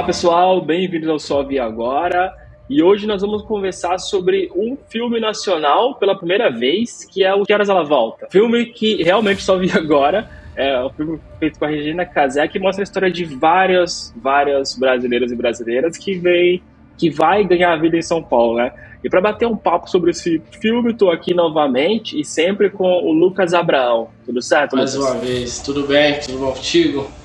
[0.00, 2.32] Olá pessoal, bem-vindos ao Só Vi Agora.
[2.70, 7.44] E hoje nós vamos conversar sobre um filme nacional pela primeira vez, que é o
[7.44, 8.26] Que Horas Ela Volta.
[8.30, 10.26] Filme que realmente só vi agora.
[10.56, 14.74] É um filme feito com a Regina Casé, que mostra a história de várias, várias
[14.74, 16.62] brasileiras e brasileiras que vem,
[16.96, 18.72] que vai ganhar a vida em São Paulo, né?
[19.04, 23.12] E para bater um papo sobre esse filme, estou aqui novamente e sempre com o
[23.12, 24.08] Lucas Abraão.
[24.24, 25.12] Tudo certo, Mais Lucas?
[25.12, 26.18] uma vez, tudo bem?
[26.20, 27.19] Tudo bom contigo?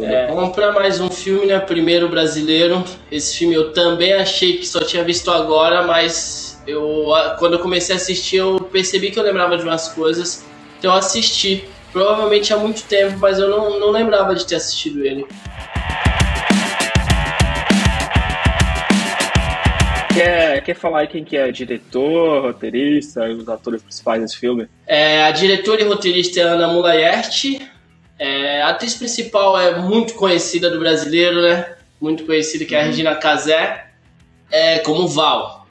[0.00, 1.58] É, vamos para mais um filme, né?
[1.58, 2.82] Primeiro brasileiro.
[3.10, 7.94] Esse filme eu também achei que só tinha visto agora, mas eu quando eu comecei
[7.94, 10.46] a assistir eu percebi que eu lembrava de umas coisas.
[10.78, 11.64] Então eu assisti.
[11.92, 15.26] Provavelmente há muito tempo, mas eu não, não lembrava de ter assistido ele.
[20.14, 24.68] Quer, quer falar aí quem que é diretor, roteirista e os atores principais desse filme?
[24.86, 27.44] É, a diretora e roteirista é Ana Mulayert.
[28.24, 31.74] É, a atriz principal é muito conhecida do brasileiro, né?
[32.00, 33.88] Muito conhecida, que é a Regina Casé,
[34.48, 35.66] é, como Val.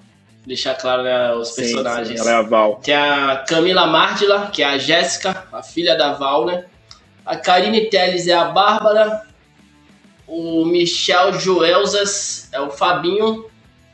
[0.46, 2.10] Deixar claro, né, os Sim, personagens.
[2.10, 2.82] sim, ela é a Val.
[2.84, 6.66] Tem a Camila Mardila, que é a Jéssica, a filha da Val, né?
[7.26, 9.22] A Karine Telles é a Bárbara.
[10.28, 13.46] O Michel Joelzas é o Fabinho,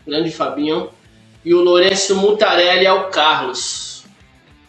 [0.08, 0.90] grande Fabinho.
[1.46, 3.87] E o Lourenço Mutarelli é o Carlos.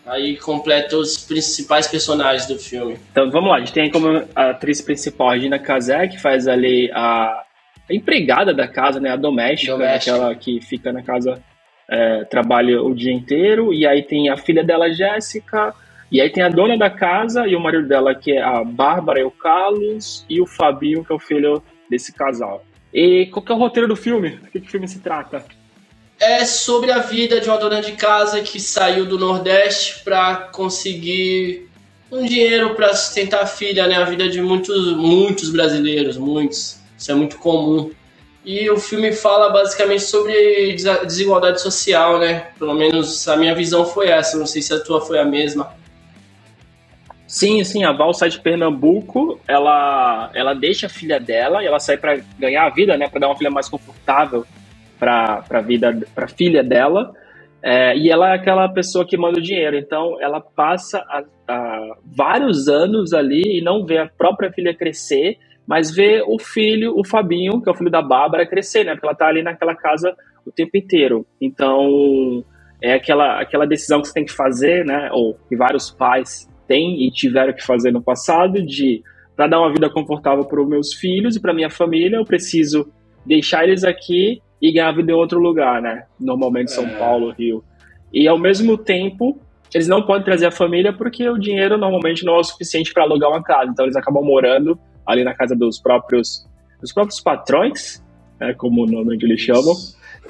[0.08, 2.96] Aí completa os principais personagens do filme.
[3.10, 6.90] Então vamos lá, a gente tem como atriz principal a Regina Casé, que faz ali
[6.92, 7.44] a,
[7.88, 9.10] a empregada da casa, né?
[9.10, 10.14] A doméstica, Doméstica.
[10.14, 11.42] aquela que fica na casa,
[11.90, 13.72] é, trabalha o dia inteiro.
[13.72, 15.74] E aí tem a filha dela, Jéssica.
[16.10, 19.20] E aí tem a dona da casa e o marido dela, que é a Bárbara
[19.20, 22.64] e o Carlos, e o Fabinho, que é o filho desse casal.
[22.92, 24.30] E qual que é o roteiro do filme?
[24.30, 25.44] Do que, que o filme se trata?
[26.20, 31.68] É sobre a vida de uma dona de casa que saiu do Nordeste para conseguir
[32.10, 33.96] um dinheiro para sustentar a filha, né?
[33.96, 36.80] A vida de muitos, muitos brasileiros, muitos.
[36.96, 37.92] Isso é muito comum.
[38.44, 40.74] E o filme fala basicamente sobre
[41.04, 42.48] desigualdade social, né?
[42.58, 44.36] Pelo menos a minha visão foi essa.
[44.36, 45.72] Não sei se a tua foi a mesma.
[47.28, 51.78] Sim, sim, a Val sai de Pernambuco, ela, ela deixa a filha dela e ela
[51.78, 54.46] sai para ganhar a vida, né, para dar uma filha mais confortável
[54.98, 57.12] para a vida, para filha dela.
[57.62, 61.96] É, e ela é aquela pessoa que manda o dinheiro, então ela passa a, a
[62.04, 67.04] vários anos ali e não vê a própria filha crescer, mas vê o filho, o
[67.04, 68.92] Fabinho, que é o filho da Bárbara, crescer, né?
[68.92, 70.14] Porque ela tá ali naquela casa
[70.46, 71.26] o tempo inteiro.
[71.40, 72.44] Então
[72.80, 75.10] é aquela, aquela decisão que você tem que fazer, né?
[75.12, 79.02] Ou que vários pais têm e tiveram que fazer no passado de
[79.34, 82.90] para dar uma vida confortável para os meus filhos e para minha família, eu preciso
[83.24, 86.04] deixar eles aqui e ganhar vida em outro lugar, né?
[86.18, 86.98] Normalmente São É.
[86.98, 87.62] Paulo, Rio.
[88.12, 89.40] E ao mesmo tempo,
[89.74, 93.02] eles não podem trazer a família porque o dinheiro normalmente não é o suficiente para
[93.02, 93.70] alugar uma casa.
[93.70, 96.46] Então eles acabam morando ali na casa dos próprios
[96.80, 98.04] dos próprios patrões,
[98.38, 99.74] né, como normalmente eles chamam.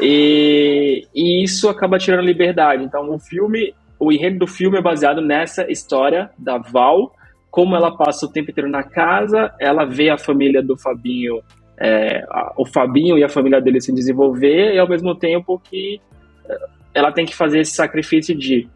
[0.00, 2.84] E, e isso acaba tirando liberdade.
[2.84, 7.12] Então o filme, o enredo do filme é baseado nessa história da Val,
[7.50, 11.40] como ela passa o tempo inteiro na casa, ela vê a família do Fabinho,
[11.80, 12.24] é,
[12.56, 16.00] o Fabinho e a família dele se desenvolver, e ao mesmo tempo que
[16.48, 16.56] é,
[16.94, 18.68] ela tem que fazer esse sacrifício de,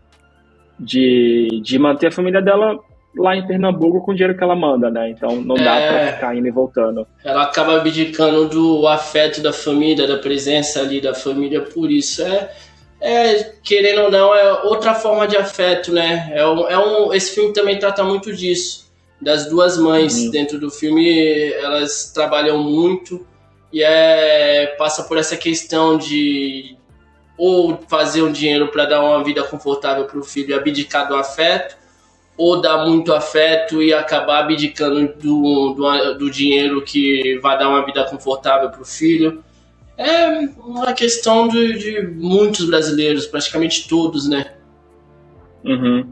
[0.79, 2.79] de, de manter a família dela
[3.17, 5.11] lá em Pernambuco com o dinheiro que ela manda, né?
[5.11, 5.89] Então não dá É.
[6.05, 7.07] pra ficar indo e voltando.
[7.25, 12.23] Ela acaba abdicando do afeto da família, da presença ali da família, por isso.
[12.23, 12.49] É,
[13.01, 16.31] é querendo ou não, é outra forma de afeto, né?
[16.35, 18.82] É um, é um, esse filme também trata muito disso,
[19.23, 20.31] das duas mães Uhum.
[20.31, 21.53] dentro do filme.
[21.53, 23.25] Elas trabalham muito
[23.73, 26.77] e é, passa por essa questão de
[27.39, 31.15] ou fazer um dinheiro para dar uma vida confortável para o filho e abdicar do
[31.17, 31.77] afeto,
[32.37, 37.85] ou dar muito afeto e acabar abdicando do, do, do dinheiro que vai dar uma
[37.85, 39.43] vida confortável para o filho.
[39.97, 44.55] É uma questão de, de muitos brasileiros, praticamente todos, né?
[45.65, 46.11] Uhum.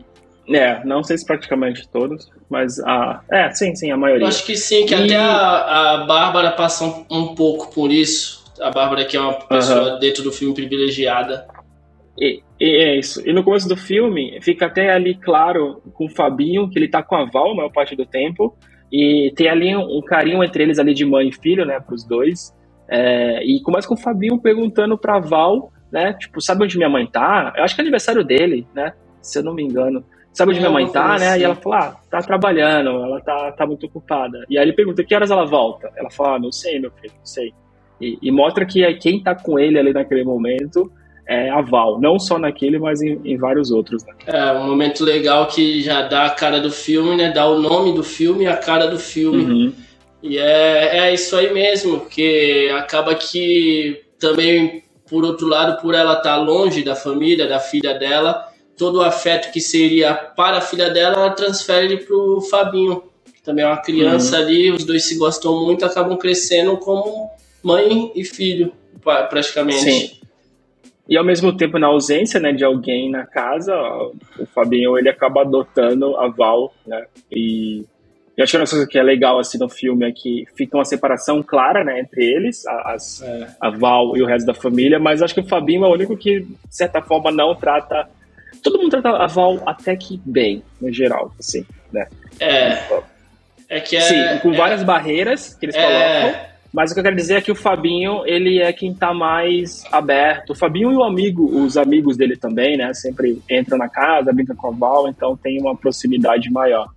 [0.53, 3.23] É, não sei se praticamente todos, mas a.
[3.31, 4.25] É, sim, sim, a maioria.
[4.25, 7.91] Eu acho que sim, que E- até a, a Bárbara passa um, um pouco por
[7.93, 8.45] isso.
[8.61, 11.47] A Bárbara que é uma pessoa dentro do filme privilegiada.
[12.19, 13.27] E, e é isso.
[13.27, 17.03] E no começo do filme, fica até ali claro com o Fabinho que ele tá
[17.03, 18.57] com a Val a maior parte do tempo.
[18.93, 22.05] E tem ali um, um carinho entre eles ali de mãe e filho, né, pros
[22.05, 22.53] dois.
[22.89, 27.07] É, e começa com o Fabinho perguntando pra Val, né, tipo, sabe onde minha mãe
[27.07, 27.53] tá?
[27.57, 28.93] Eu acho que é aniversário dele, né,
[29.23, 30.05] se eu não me engano.
[30.33, 31.31] Sabe onde minha mãe tá, né?
[31.31, 31.41] assim.
[31.41, 34.45] E ela fala, ah, tá trabalhando, ela tá, tá muito ocupada.
[34.49, 35.91] E aí ele pergunta, que horas ela volta?
[35.97, 37.53] Ela fala, ah, não sei, meu filho, não sei.
[38.01, 40.91] E, e mostra que quem tá com ele ali naquele momento
[41.27, 44.05] é a Val, não só naquele, mas em, em vários outros.
[44.05, 44.15] Né?
[44.27, 47.31] É um momento legal que já dá a cara do filme, né?
[47.31, 49.45] Dá o nome do filme e a cara do filme.
[49.45, 49.73] Uhum.
[50.23, 56.15] E é, é isso aí mesmo, porque acaba que também, por outro lado, por ela
[56.15, 58.50] estar tá longe da família, da filha dela,
[58.81, 63.43] todo o afeto que seria para a filha dela, ela transfere para o Fabinho, que
[63.43, 64.43] também é uma criança uhum.
[64.43, 67.31] ali, os dois se gostam muito, acabam crescendo como
[67.63, 68.73] mãe e filho,
[69.03, 69.83] praticamente.
[69.83, 70.21] Sim.
[71.07, 73.75] E ao mesmo tempo, na ausência né, de alguém na casa,
[74.39, 77.05] o Fabinho ele acaba adotando a Val, né?
[77.31, 77.85] E
[78.35, 80.85] eu acho que uma coisa que é legal assim no filme é que fica uma
[80.87, 83.49] separação clara, né, entre eles, as, é.
[83.61, 86.17] a Val e o resto da família, mas acho que o Fabinho é o único
[86.17, 88.09] que, de certa forma, não trata.
[88.63, 92.07] Todo mundo trata a Val até que bem, no geral, assim, né?
[92.39, 92.79] É.
[93.69, 94.01] É que é.
[94.01, 97.35] Sim, com várias é, barreiras que eles é, colocam mas o que eu quero dizer
[97.35, 100.51] é que o Fabinho, ele é quem tá mais aberto.
[100.51, 102.95] O Fabinho e o amigo, os amigos dele também, né?
[102.95, 106.89] Sempre entram na casa, brincam com a Val, então tem uma proximidade maior.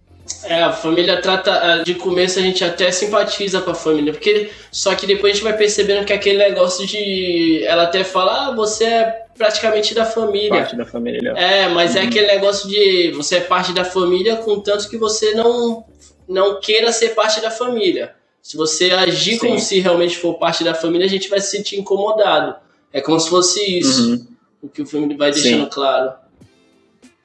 [0.45, 1.83] É, a família trata.
[1.83, 5.43] De começo a gente até simpatiza com a família, porque só que depois a gente
[5.43, 7.63] vai percebendo que aquele negócio de.
[7.65, 10.49] Ela até fala, ah, você é praticamente da família.
[10.49, 11.31] Parte da família.
[11.31, 12.05] É, mas é uhum.
[12.05, 15.85] é aquele negócio de você é parte da família, contanto que você não,
[16.27, 18.13] não queira ser parte da família.
[18.41, 19.39] Se você agir Sim.
[19.39, 22.55] como se realmente for parte da família, a gente vai se sentir incomodado.
[22.91, 24.27] É como se fosse isso, uhum.
[24.63, 25.69] o que o filme vai deixando Sim.
[25.69, 26.13] claro.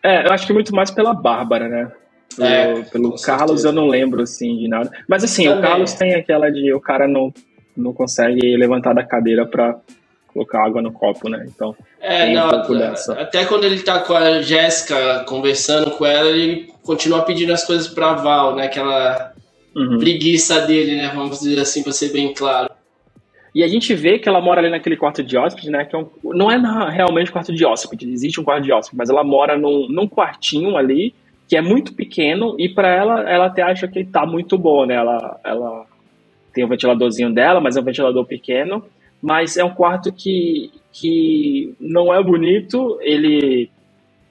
[0.03, 1.93] É, eu acho que muito mais pela Bárbara, né?
[2.45, 3.69] É, pelo Carlos certeza.
[3.69, 4.91] eu não lembro, assim, de nada.
[5.09, 5.59] Mas assim, Também.
[5.59, 7.33] o Carlos tem aquela de o cara não,
[7.77, 9.79] não consegue levantar da cadeira pra
[10.33, 11.45] colocar água no copo, né?
[11.49, 16.73] Então, é, não, um até quando ele tá com a Jéssica conversando com ela, ele
[16.83, 18.69] continua pedindo as coisas pra Val, né?
[18.69, 19.33] Que ela
[19.75, 19.99] uhum.
[19.99, 21.11] preguiça dele, né?
[21.15, 22.71] Vamos dizer assim, para ser bem claro.
[23.55, 25.85] E a gente vê que ela mora ali naquele quarto de hóspede, né?
[25.85, 26.57] Que é um, não é
[26.93, 30.77] realmente quarto de hóspede, existe um quarto de hóspede, mas ela mora num, num quartinho
[30.77, 31.15] ali
[31.49, 34.95] que é muito pequeno e para ela, ela até acha que tá muito bom, né?
[34.95, 35.87] Ela, ela
[36.53, 38.85] tem o ventiladorzinho dela, mas é um ventilador pequeno,
[39.21, 43.71] mas é um quarto que, que não é bonito, ele,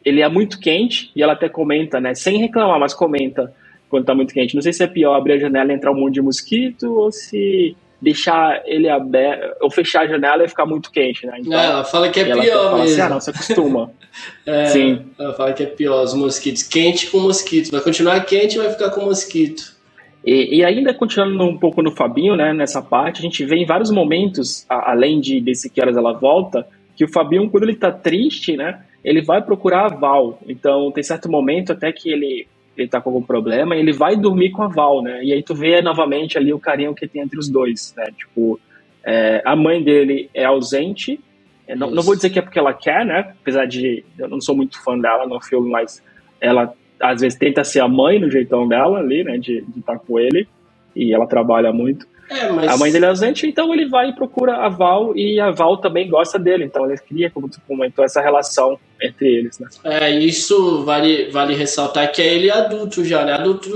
[0.05, 2.13] ele é muito quente e ela até comenta, né?
[2.13, 3.51] Sem reclamar, mas comenta
[3.89, 4.53] quando tá muito quente.
[4.53, 7.11] Não sei se é pior abrir a janela e entrar um monte de mosquito ou
[7.11, 11.37] se deixar ele aberto, ou fechar a janela e ficar muito quente, né?
[11.39, 12.93] Então, ela fala que é pior fala mesmo.
[12.93, 13.91] Assim, ah, não, você acostuma.
[14.45, 15.05] é, Sim.
[15.19, 16.63] Ela fala que é pior, os mosquitos.
[16.63, 17.71] Quente com mosquito.
[17.71, 19.75] Vai continuar quente e vai ficar com mosquito.
[20.23, 23.65] E, e, ainda continuando um pouco no Fabinho, né, nessa parte, a gente vê em
[23.65, 27.75] vários momentos, a, além de desse que horas ela volta, que o Fabinho, quando ele
[27.75, 30.37] tá triste, né, ele vai procurar a Val.
[30.47, 32.47] Então, tem certo momento até que ele
[32.77, 35.23] ele tá com algum problema, e ele vai dormir com a Val, né?
[35.23, 38.05] E aí tu vê novamente ali o carinho que tem entre os dois, né?
[38.15, 38.59] Tipo,
[39.03, 41.19] é, a mãe dele é ausente,
[41.67, 43.33] é, não, não, vou dizer que é porque ela quer, né?
[43.41, 46.03] Apesar de eu não sou muito fã dela no filme, mas
[46.39, 49.37] ela às vezes tenta ser a mãe no jeitão dela ali, né?
[49.37, 50.47] De estar tá com ele,
[50.95, 52.07] e ela trabalha muito.
[52.29, 52.71] É, mas...
[52.71, 55.77] A mãe dele é ausente, então ele vai e procura a Val e a Val
[55.77, 56.65] também gosta dele.
[56.65, 59.67] Então ele cria, como tu comentou, essa relação entre eles, né?
[59.83, 63.33] É, isso vale, vale ressaltar que é ele adulto já, né?
[63.33, 63.69] Adulto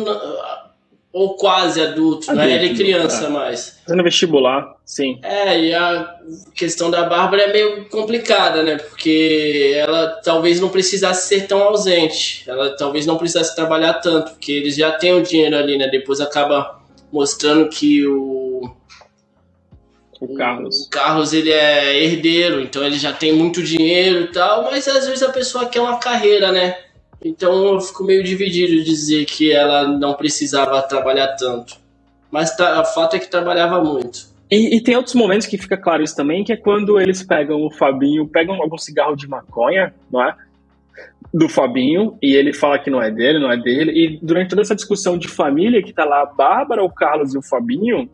[1.14, 3.30] ou quase adulto, adulto não é ele criança é.
[3.30, 3.82] mais.
[3.86, 5.20] Fazendo vestibular, sim.
[5.22, 6.16] É, e a
[6.56, 8.78] questão da Bárbara é meio complicada, né?
[8.78, 12.44] Porque ela talvez não precisasse ser tão ausente.
[12.48, 15.90] Ela talvez não precisasse trabalhar tanto, porque eles já têm o dinheiro ali, né?
[15.90, 16.81] Depois acaba
[17.12, 18.42] mostrando que o
[20.22, 20.86] o Carlos.
[20.86, 25.08] O Carlos ele é herdeiro, então ele já tem muito dinheiro e tal, mas às
[25.08, 26.78] vezes a pessoa quer uma carreira, né?
[27.24, 31.76] Então eu fico meio dividido de dizer que ela não precisava trabalhar tanto.
[32.30, 34.32] Mas tá, o fato é que trabalhava muito.
[34.50, 37.66] E, e, tem outros momentos que fica claro isso também, que é quando eles pegam
[37.66, 40.36] o Fabinho, pegam algum cigarro de maconha, não é?
[41.34, 44.62] Do Fabinho, e ele fala que não é dele, não é dele, e durante toda
[44.62, 48.10] essa discussão de família que tá lá a Bárbara, o Carlos e o Fabinho,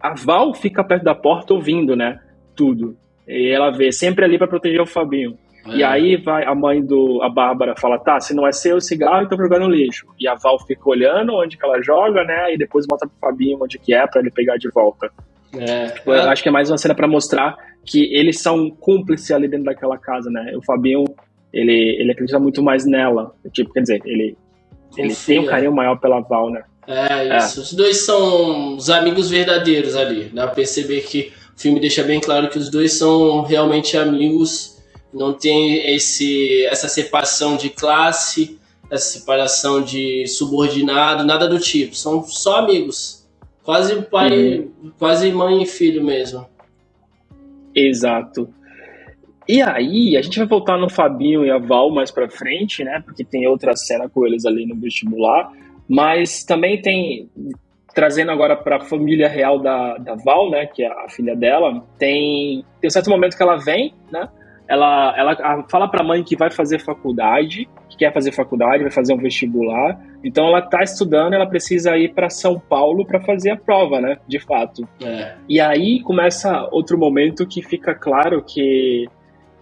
[0.00, 2.20] a Val fica perto da porta ouvindo, né,
[2.56, 2.96] tudo.
[3.26, 5.38] E ela vê sempre ali para proteger o Fabinho.
[5.68, 5.76] É.
[5.76, 9.24] E aí vai a mãe do a Bárbara fala: "Tá, se não é seu cigarro,
[9.24, 10.06] então jogando no lixo".
[10.18, 12.54] E a Val fica olhando onde que ela joga, né?
[12.54, 15.10] E depois volta pro Fabinho onde que é para ele pegar de volta.
[15.58, 15.88] É.
[15.88, 19.48] Tipo, eu acho que é mais uma cena para mostrar que eles são cúmplices ali
[19.48, 20.52] dentro daquela casa, né?
[20.56, 21.04] O Fabinho
[21.56, 23.34] ele, ele acredita muito mais nela.
[23.50, 24.36] Tipo, quer dizer, ele,
[24.96, 26.62] ele tem um carinho maior pela Val, né?
[26.86, 27.60] É, isso.
[27.60, 27.62] É.
[27.62, 30.24] Os dois são os amigos verdadeiros ali.
[30.24, 34.76] Dá pra perceber que o filme deixa bem claro que os dois são realmente amigos.
[35.12, 38.58] Não tem esse, essa separação de classe,
[38.90, 41.96] essa separação de subordinado, nada do tipo.
[41.96, 43.26] São só amigos.
[43.62, 44.92] Quase pai, uhum.
[44.98, 46.46] quase mãe e filho mesmo.
[47.74, 48.48] Exato.
[49.48, 53.02] E aí, a gente vai voltar no Fabinho e a Val mais pra frente, né?
[53.04, 55.52] Porque tem outra cena com eles ali no vestibular.
[55.88, 57.28] Mas também tem.
[57.94, 61.84] trazendo agora para a família real da, da Val, né, que é a filha dela,
[61.98, 64.28] tem, tem um certo momento que ela vem, né,
[64.68, 68.90] ela, ela fala para a mãe que vai fazer faculdade, que quer fazer faculdade, vai
[68.90, 69.98] fazer um vestibular.
[70.24, 74.18] Então ela está estudando, ela precisa ir para São Paulo para fazer a prova, né?
[74.26, 74.86] De fato.
[75.02, 75.34] É.
[75.48, 79.06] E aí começa outro momento que fica claro que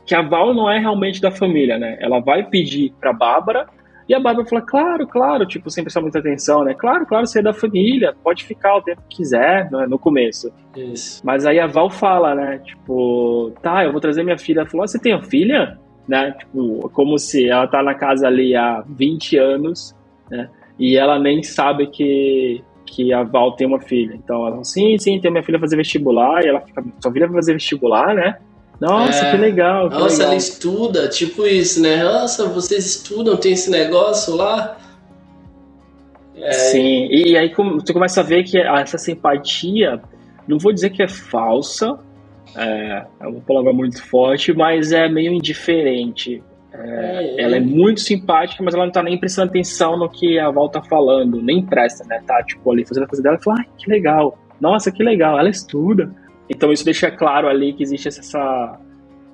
[0.07, 1.97] que a Val não é realmente da família, né?
[2.01, 3.67] Ela vai pedir para Bárbara
[4.09, 6.75] e a Bárbara fala, claro, claro, tipo, sem prestar muita atenção, né?
[6.75, 9.87] Claro, claro, você é da família, pode ficar o tempo que quiser, né?
[9.87, 10.53] no começo.
[10.77, 11.23] Isso.
[11.25, 12.59] Mas aí a Val fala, né?
[12.59, 14.61] Tipo, tá, eu vou trazer minha filha.
[14.61, 15.79] Ela falou, ah, você tem uma filha?
[16.07, 16.33] Né?
[16.33, 19.97] Tipo, como se ela tá na casa ali há 20 anos,
[20.31, 20.51] né?
[20.79, 24.15] E ela nem sabe que, que a Val tem uma filha.
[24.15, 26.45] Então ela fala, sim, sim, tem minha filha fazer vestibular.
[26.45, 28.37] E ela fica, sua filha vai fazer vestibular, né?
[28.81, 29.89] Nossa, é, que legal.
[29.89, 30.27] Que nossa, legal.
[30.29, 32.03] ela estuda, tipo isso, né?
[32.03, 34.77] Nossa, vocês estudam, tem esse negócio lá.
[36.37, 40.01] É, Sim, e aí tu começa a ver que essa simpatia,
[40.47, 41.97] não vou dizer que é falsa,
[42.57, 46.43] é, é uma palavra muito forte, mas é meio indiferente.
[46.73, 50.39] É, é, ela é muito simpática, mas ela não tá nem prestando atenção no que
[50.39, 52.21] a Val tá falando, nem presta, né?
[52.27, 55.39] Tá, tipo, ali fazendo a coisa dela e fala, ai, que legal, nossa, que legal,
[55.39, 56.11] ela estuda.
[56.49, 58.79] Então isso deixa claro ali que existe essa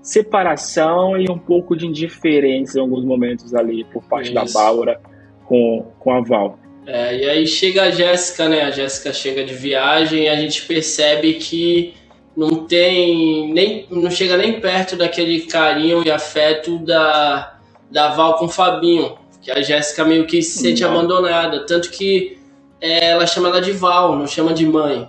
[0.03, 4.35] separação e um pouco de indiferença em alguns momentos ali por parte isso.
[4.35, 5.01] da Bárbara
[5.45, 6.59] com, com a Val.
[6.87, 8.63] É, e aí chega a Jéssica, né?
[8.63, 11.95] A Jéssica chega de viagem e a gente percebe que
[12.37, 17.59] não tem nem não chega nem perto daquele carinho e afeto da,
[17.91, 20.91] da Val com o Fabinho, que a Jéssica meio que se sente não.
[20.91, 22.39] abandonada, tanto que
[22.81, 25.09] é, ela chama ela de Val, não chama de mãe.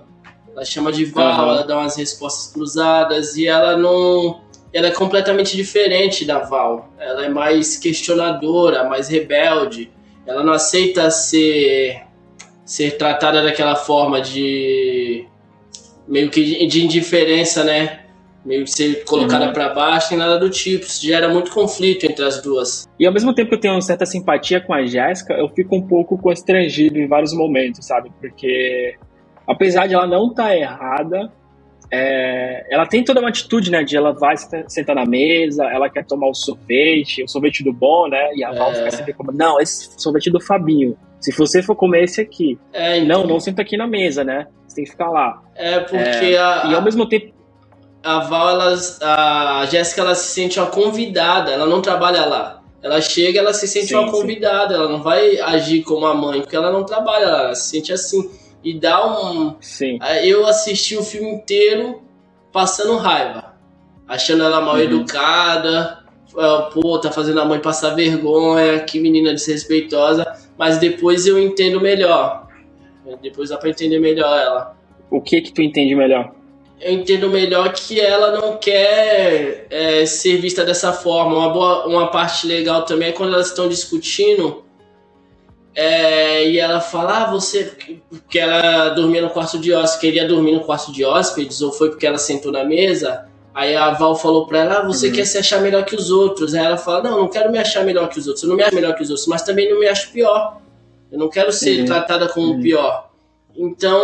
[0.53, 1.51] Ela chama de Val, uhum.
[1.53, 4.41] ela dá umas respostas cruzadas e ela não.
[4.73, 6.93] Ela é completamente diferente da Val.
[6.97, 9.91] Ela é mais questionadora, mais rebelde.
[10.25, 12.03] Ela não aceita ser,
[12.65, 15.25] ser tratada daquela forma de.
[16.07, 18.01] meio que de indiferença, né?
[18.45, 19.53] meio que ser colocada uhum.
[19.53, 20.85] para baixo e nada do tipo.
[20.85, 22.87] Isso gera muito conflito entre as duas.
[22.99, 25.75] E ao mesmo tempo que eu tenho uma certa simpatia com a Jéssica, eu fico
[25.75, 28.11] um pouco constrangido em vários momentos, sabe?
[28.19, 28.95] Porque
[29.51, 31.31] apesar de ela não estar tá errada,
[31.91, 33.83] é, ela tem toda uma atitude, né?
[33.83, 34.35] De ela vai
[34.67, 38.33] sentar na mesa, ela quer tomar o sorvete, o sorvete do bom, né?
[38.33, 38.75] E a Val é.
[38.75, 40.97] fica sempre como, não, esse sorvete do Fabinho.
[41.19, 42.57] Se você for comer esse aqui.
[42.71, 43.21] É, então...
[43.21, 44.47] Não, não senta aqui na mesa, né?
[44.65, 45.43] Você tem que ficar lá.
[45.53, 46.67] É, porque é, a.
[46.69, 47.33] E ao mesmo tempo.
[48.03, 48.73] A Val, ela,
[49.61, 52.63] a Jéssica, ela se sente uma convidada, ela não trabalha lá.
[52.81, 54.73] Ela chega, ela se sente sim, uma convidada, sim.
[54.73, 58.27] ela não vai agir como a mãe, porque ela não trabalha ela se sente assim
[58.63, 59.55] e dá um.
[59.59, 59.99] Sim.
[60.23, 62.01] Eu assisti o filme inteiro
[62.51, 63.55] passando raiva,
[64.07, 64.81] achando ela mal uhum.
[64.81, 66.03] educada,
[66.73, 70.25] pô, tá fazendo a mãe passar vergonha, que menina desrespeitosa,
[70.57, 72.47] mas depois eu entendo melhor.
[73.21, 74.77] Depois dá pra entender melhor ela.
[75.09, 76.33] O que que tu entende melhor?
[76.79, 81.37] Eu entendo melhor que ela não quer é, ser vista dessa forma.
[81.37, 84.63] Uma, boa, uma parte legal também é quando elas estão discutindo
[85.73, 87.71] é, e ela fala, ah, você.
[88.09, 91.89] Porque ela dormia no quarto de hóspedes, queria dormir no quarto de hóspedes, ou foi
[91.89, 93.25] porque ela sentou na mesa.
[93.53, 95.13] Aí a Val falou pra ela, ah, você uhum.
[95.13, 96.53] quer se achar melhor que os outros.
[96.53, 98.63] Aí ela fala, não, não quero me achar melhor que os outros, eu não me
[98.63, 100.57] acho melhor que os outros, mas também não me acho pior.
[101.11, 101.85] Eu não quero ser uhum.
[101.85, 102.61] tratada como uhum.
[102.61, 103.09] pior.
[103.55, 103.99] Então,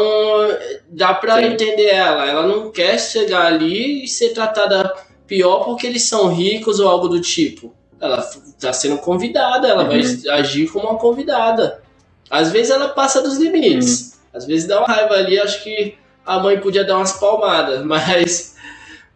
[0.89, 1.45] dá pra Sim.
[1.45, 2.25] entender ela.
[2.29, 4.93] Ela não quer chegar ali e ser tratada
[5.25, 7.73] pior porque eles são ricos ou algo do tipo.
[7.99, 9.89] Ela está sendo convidada, ela uhum.
[9.89, 11.81] vai agir como uma convidada.
[12.29, 14.13] Às vezes ela passa dos limites.
[14.13, 14.37] Uhum.
[14.37, 18.55] Às vezes dá uma raiva ali, acho que a mãe podia dar umas palmadas, mas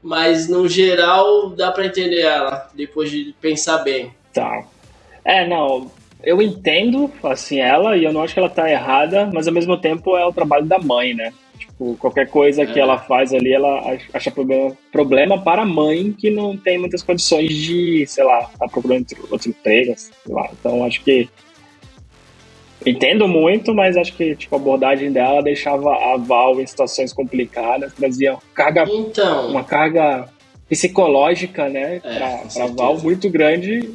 [0.03, 4.11] mas no geral dá para entender ela depois de pensar bem.
[4.33, 4.63] Tá.
[5.23, 5.91] É, não,
[6.23, 9.77] eu entendo assim ela e eu não acho que ela tá errada, mas ao mesmo
[9.77, 11.31] tempo é o trabalho da mãe, né?
[11.81, 12.65] Tipo, qualquer coisa é.
[12.67, 17.01] que ela faz ali, ela acha problema, problema para a mãe que não tem muitas
[17.01, 20.47] condições de, sei lá, tá procurando outro emprego, sei lá.
[20.53, 21.27] Então, acho que
[22.85, 27.93] entendo muito, mas acho que tipo, a abordagem dela deixava a Val em situações complicadas,
[27.93, 30.27] trazia carga, então, uma carga
[30.69, 33.91] psicológica, né, é, para Val muito grande.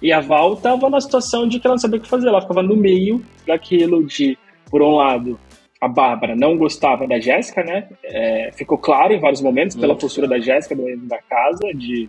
[0.00, 2.40] E a Val tava na situação de que ela não sabia o que fazer, ela
[2.40, 4.38] ficava no meio daquilo de,
[4.70, 5.38] por um lado,
[5.80, 7.88] a Bárbara não gostava da Jéssica, né?
[8.04, 12.08] É, ficou claro em vários momentos pela postura da Jéssica dentro da casa, de,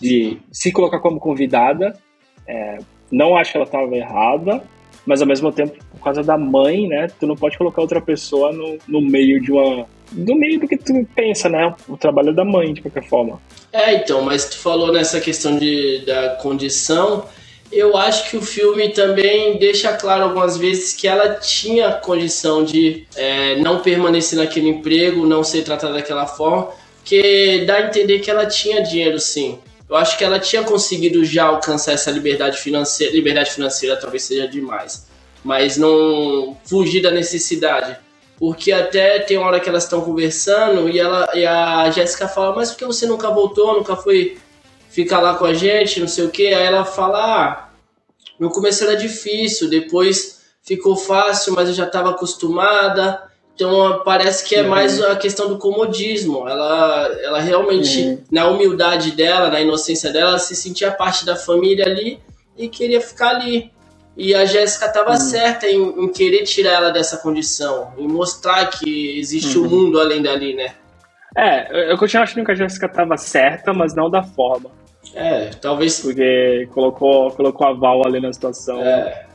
[0.00, 1.98] de se colocar como convidada.
[2.46, 2.78] É,
[3.10, 4.62] não acho que ela estava errada,
[5.04, 7.08] mas ao mesmo tempo, por causa da mãe, né?
[7.18, 9.86] Tu não pode colocar outra pessoa no, no meio de uma.
[10.12, 11.74] No meio do que tu pensa, né?
[11.88, 13.40] O trabalho da mãe, de qualquer forma.
[13.72, 17.24] É, então, mas tu falou nessa questão de, da condição.
[17.70, 23.06] Eu acho que o filme também deixa claro algumas vezes que ela tinha condição de
[23.14, 26.70] é, não permanecer naquele emprego, não ser tratada daquela forma,
[27.04, 29.58] que dá a entender que ela tinha dinheiro sim.
[29.88, 33.14] Eu acho que ela tinha conseguido já alcançar essa liberdade financeira.
[33.14, 35.06] Liberdade financeira talvez seja demais,
[35.42, 37.96] mas não fugir da necessidade.
[38.38, 42.54] Porque até tem uma hora que elas estão conversando e, ela, e a Jéssica fala:
[42.54, 44.38] Mas por que você nunca voltou, nunca foi
[44.98, 46.48] ficar lá com a gente, não sei o que?
[46.48, 47.68] Aí ela fala: Ah,
[48.38, 53.22] no começo era difícil, depois ficou fácil, mas eu já estava acostumada.
[53.54, 54.68] Então parece que é uhum.
[54.68, 56.48] mais a questão do comodismo.
[56.48, 58.24] Ela, ela realmente, uhum.
[58.30, 62.20] na humildade dela, na inocência dela, se sentia parte da família ali
[62.56, 63.70] e queria ficar ali.
[64.16, 65.16] E a Jéssica estava uhum.
[65.16, 69.70] certa em, em, querer tirar ela dessa condição, em mostrar que existe o um uhum.
[69.70, 70.74] mundo além dali, né?
[71.36, 74.77] É, eu continuo achando que a Jéssica estava certa, mas não da forma.
[75.18, 76.00] É, talvez.
[76.00, 78.80] Porque colocou, colocou a Val ali na situação.
[78.80, 79.28] É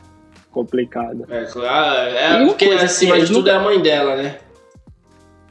[0.54, 1.26] complicada.
[1.30, 2.10] É, claro.
[2.12, 4.38] É, porque coisa, acima assim, de tudo é a mãe dela, né?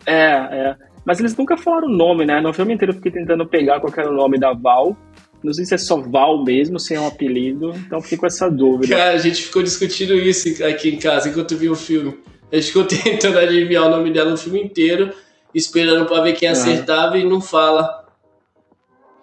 [0.06, 0.76] É, é.
[1.04, 2.40] Mas eles nunca falaram o nome, né?
[2.40, 4.96] No filme inteiro eu fiquei tentando pegar qual era o nome da Val.
[5.42, 7.72] Não sei se é só Val mesmo, sem um apelido.
[7.74, 8.96] Então fiquei com essa dúvida.
[8.96, 12.16] Cara, a gente ficou discutindo isso aqui em casa enquanto viu o filme.
[12.50, 15.12] A gente ficou tentando adivinhar o nome dela no filme inteiro,
[15.52, 18.01] esperando para ver quem acertava e não fala.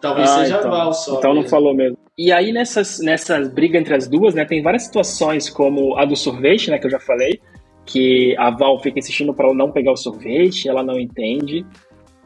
[0.01, 1.17] Talvez ah, seja então, Val só.
[1.17, 1.43] Então mesmo.
[1.43, 1.97] não falou mesmo.
[2.17, 6.15] E aí nessas, nessas brigas entre as duas, né, tem várias situações, como a do
[6.15, 7.39] sorvete, né, que eu já falei,
[7.85, 11.65] que a Val fica insistindo para não pegar o sorvete, ela não entende.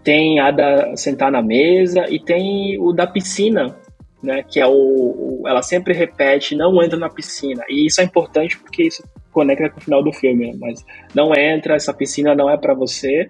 [0.03, 3.75] Tem a da sentar na mesa e tem o da piscina,
[4.21, 7.63] né, que é o, o ela sempre repete, não entra na piscina.
[7.69, 11.33] E isso é importante porque isso conecta com o final do filme, né, mas não
[11.33, 13.29] entra, essa piscina não é para você.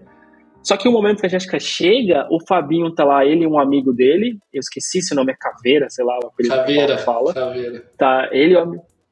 [0.64, 3.60] Só que o momento que a Jéssica chega, o Fabinho tá lá, ele e um
[3.60, 7.02] amigo dele, eu esqueci se o nome é Caveira, sei lá, o apelido Caveira, que
[7.04, 7.34] fala.
[7.34, 7.84] Caveira.
[7.98, 8.56] Tá ele,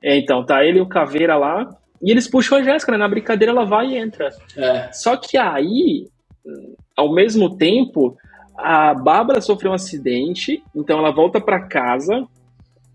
[0.02, 1.70] é, então, tá ele e o Caveira lá,
[2.02, 2.98] e eles puxam a Jéssica, né?
[2.98, 4.30] Na brincadeira ela vai e entra.
[4.56, 4.92] É.
[4.94, 6.08] Só que aí,
[6.96, 8.18] ao mesmo tempo,
[8.58, 12.26] a Bárbara sofreu um acidente, então ela volta para casa,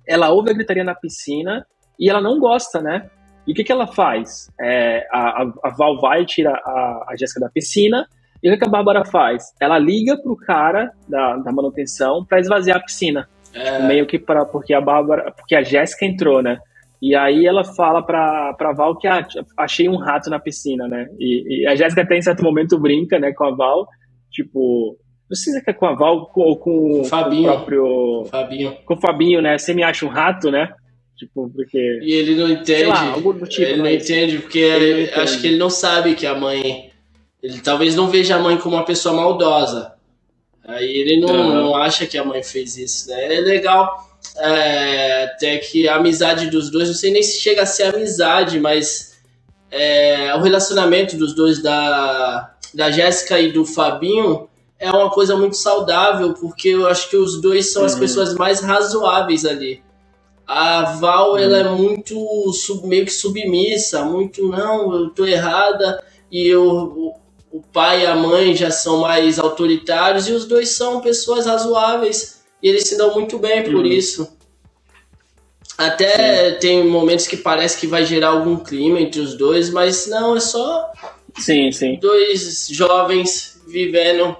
[0.07, 1.67] ela ouve a gritaria na piscina
[2.01, 3.11] e ela não gosta, né?
[3.47, 4.51] E o que, que ela faz?
[4.61, 8.09] É, a, a, Val vai e tira a, a Jéssica da piscina
[8.47, 9.53] e o que a Bárbara faz?
[9.61, 13.29] Ela liga pro cara da, da manutenção para esvaziar a piscina.
[13.53, 13.81] É.
[13.81, 16.59] Meio que para porque a Bárbara, porque a Jéssica entrou, né?
[17.03, 21.09] E aí ela fala pra, pra Val que ah, achei um rato na piscina, né?
[21.19, 23.89] E, e a Jéssica até em certo momento brinca, né, com a Val,
[24.31, 24.97] tipo,
[25.29, 27.43] não sei se é com a Val ou com, Fabinho.
[27.43, 28.25] com o próprio.
[28.31, 28.77] Fabinho.
[28.85, 29.59] Com o Fabinho, né?
[29.59, 30.73] Você me acha um rato, né?
[31.17, 31.99] Tipo, porque.
[32.03, 32.85] E ele não entende.
[32.85, 35.21] Lá, tipo, ele não entende, porque ele não entende.
[35.21, 36.93] acho que ele não sabe que a mãe
[37.43, 39.95] ele talvez não veja a mãe como uma pessoa maldosa.
[40.65, 41.55] Aí ele não, uhum.
[41.55, 43.37] não acha que a mãe fez isso, né?
[43.37, 47.67] É legal é, até que a amizade dos dois, não sei nem se chega a
[47.67, 49.17] ser amizade, mas
[49.71, 55.57] é, o relacionamento dos dois, da, da Jéssica e do Fabinho, é uma coisa muito
[55.57, 57.87] saudável, porque eu acho que os dois são uhum.
[57.87, 59.83] as pessoas mais razoáveis ali.
[60.47, 61.39] A Val, uhum.
[61.39, 67.15] ela é muito sub, meio que submissa, muito, não, eu tô errada, e eu,
[67.57, 72.45] o pai e a mãe já são mais autoritários e os dois são pessoas razoáveis
[72.63, 73.87] e eles se dão muito bem por uhum.
[73.87, 74.37] isso.
[75.79, 76.59] Até sim.
[76.61, 80.41] tem momentos que parece que vai gerar algum clima entre os dois, mas não, é
[80.41, 80.93] só
[81.39, 81.99] sim, sim.
[81.99, 84.37] dois jovens vivendo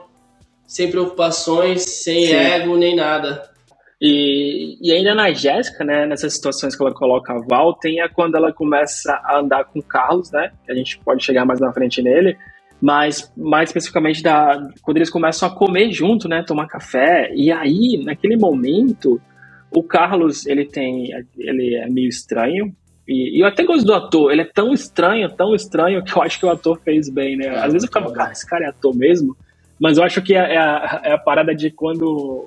[0.67, 2.35] sem preocupações, sem sim.
[2.35, 3.51] ego nem nada.
[3.99, 8.11] E, e ainda na Jéssica, né, nessas situações que ela coloca a Val, tem a
[8.11, 11.73] quando ela começa a andar com o Carlos, né, a gente pode chegar mais na
[11.73, 12.37] frente nele,
[12.81, 18.03] mas mais especificamente da, quando eles começam a comer junto, né, tomar café, e aí,
[18.05, 19.21] naquele momento,
[19.71, 22.75] o Carlos, ele tem, ele é meio estranho,
[23.09, 26.23] e, e, eu até gosto do ator, ele é tão estranho, tão estranho, que eu
[26.23, 28.69] acho que o ator fez bem, né, às vezes eu ficava, cara, esse cara é
[28.69, 29.37] ator mesmo,
[29.81, 32.47] mas eu acho que é, é, a, é a parada de quando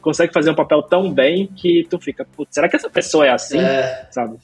[0.00, 3.30] consegue fazer um papel tão bem que tu fica, putz, será que essa pessoa é
[3.30, 4.06] assim, é.
[4.10, 4.36] sabe?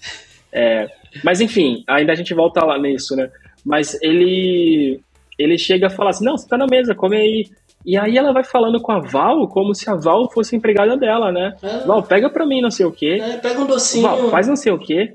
[0.53, 0.87] É,
[1.23, 3.31] mas enfim, ainda a gente volta lá nisso, né?
[3.65, 5.01] Mas ele
[5.43, 7.45] ele chega a falar assim: não, você tá na mesa, come aí.
[7.85, 11.33] E aí ela vai falando com a Val como se a Val fosse empregada dela,
[11.33, 11.57] né?
[11.63, 11.79] É.
[11.87, 13.19] Val, pega pra mim não sei o quê.
[13.23, 14.03] É, pega um docinho.
[14.03, 15.15] Val, faz não sei o quê.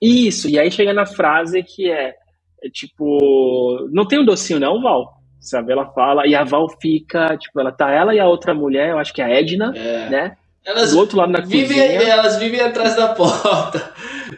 [0.00, 2.14] Isso, e aí chega na frase que é,
[2.62, 5.16] é tipo, não tem um docinho não, Val?
[5.40, 8.90] Sabe, ela fala, e a Val fica, tipo, ela tá ela e a outra mulher,
[8.90, 10.08] eu acho que é a Edna, é.
[10.08, 10.36] né?
[10.66, 12.02] Elas do outro lado da vivem, cozinha.
[12.02, 13.92] Elas vivem atrás da porta.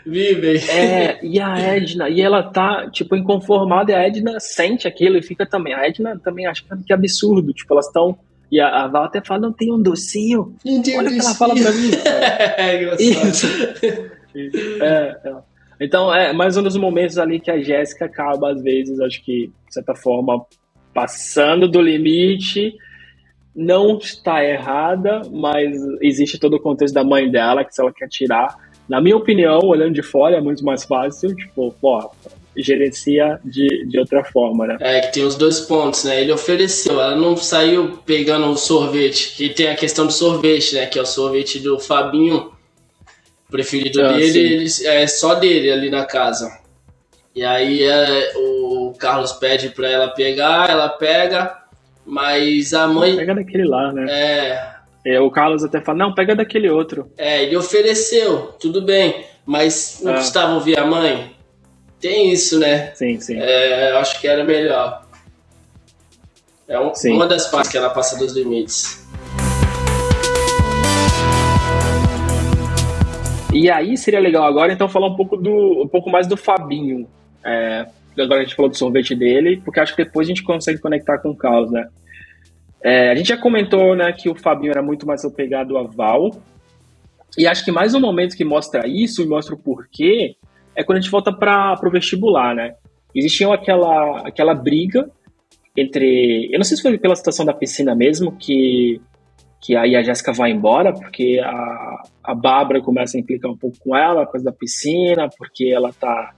[0.09, 0.57] Vivem.
[0.71, 5.23] É, e a Edna, e ela tá, tipo, inconformada, e a Edna sente aquilo e
[5.23, 5.75] fica também.
[5.75, 7.53] A Edna também acha que absurdo.
[7.53, 8.19] Tipo, elas estão
[8.51, 10.55] E a, a Val até fala, não tem um docinho.
[10.65, 11.91] Não tem Olha o que ela fala pra mim.
[12.57, 13.29] é engraçado.
[13.29, 13.47] Isso.
[14.83, 15.35] É, é.
[15.81, 19.53] Então, é mais um dos momentos ali que a Jéssica acaba, às vezes, acho que,
[19.67, 20.45] de certa forma,
[20.95, 22.75] passando do limite.
[23.55, 28.09] Não está errada, mas existe todo o contexto da mãe dela, que se ela quer
[28.09, 28.57] tirar.
[28.89, 32.11] Na minha opinião, olhando de fora, é muito mais fácil, tipo, pô,
[32.57, 34.77] gerencia de, de outra forma, né?
[34.81, 36.21] É, que tem os dois pontos, né?
[36.21, 40.87] Ele ofereceu, ela não saiu pegando o sorvete, que tem a questão do sorvete, né?
[40.87, 42.53] Que é o sorvete do Fabinho,
[43.51, 46.59] preferido Ah, dele, ele, é só dele ali na casa.
[47.35, 51.57] E aí é, o Carlos pede pra ela pegar, ela pega,
[52.05, 53.17] mas a mãe.
[53.17, 54.07] Pega daquele lá, né?
[54.11, 57.11] É, É, o Carlos até fala, não, pega daquele outro.
[57.17, 60.17] é, ele ofereceu, tudo bem, mas não Ah.
[60.17, 61.33] custava ouvir a mãe?
[62.01, 62.93] Tem isso, né?
[62.95, 63.39] Sim, sim.
[63.41, 65.05] É, eu acho que era melhor.
[66.69, 69.05] É um- uma das partes que ela passa dos limites.
[73.53, 77.09] E aí seria legal agora, então, falar um pouco, do, um pouco mais do Fabinho.
[77.45, 77.87] É,
[78.19, 81.19] agora a gente falou do sorvete dele, porque acho que depois a gente consegue conectar
[81.19, 81.89] com o Carlos, né?
[82.83, 86.31] É, a gente já comentou né, que o Fabinho era muito mais apegado a Val.
[87.37, 90.37] E acho que mais um momento que mostra isso e mostra o porquê
[90.75, 92.75] é quando a gente volta para o vestibular, né?
[93.15, 95.11] Existia aquela, aquela briga
[95.77, 96.49] entre.
[96.53, 99.01] Eu não sei se foi pela situação da piscina mesmo, que,
[99.61, 103.77] que aí a Jéssica vai embora, porque a, a Bárbara começa a implicar um pouco
[103.81, 106.33] com ela, a coisa da piscina, porque ela tá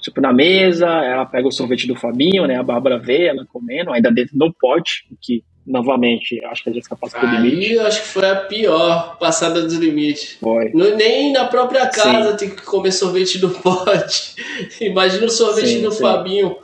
[0.00, 2.56] tipo na mesa, ela pega o sorvete do Fabinho, né?
[2.56, 6.72] A Bárbara vê ela comendo, ainda dentro do pote, o que novamente acho que a
[6.72, 7.72] Jéssica passa do limite.
[7.72, 10.34] Eu acho que foi a pior passada dos limites.
[10.40, 10.70] Foi.
[10.72, 14.34] No- nem na própria casa tem que comer sorvete do pote.
[14.80, 16.02] Imagina o sorvete Sim, do sim.
[16.02, 16.56] Fabinho.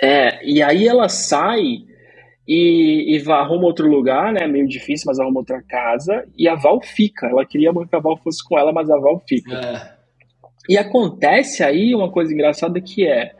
[0.00, 1.62] É, e aí ela sai
[2.46, 4.46] e, e vai, arruma outro lugar, né?
[4.46, 6.24] Meio difícil, mas arruma outra casa.
[6.36, 7.26] E a Val fica.
[7.26, 9.54] Ela queria muito que a Val fosse com ela, mas a Val fica.
[9.54, 9.92] É,
[10.68, 13.32] E acontece aí uma coisa engraçada que é.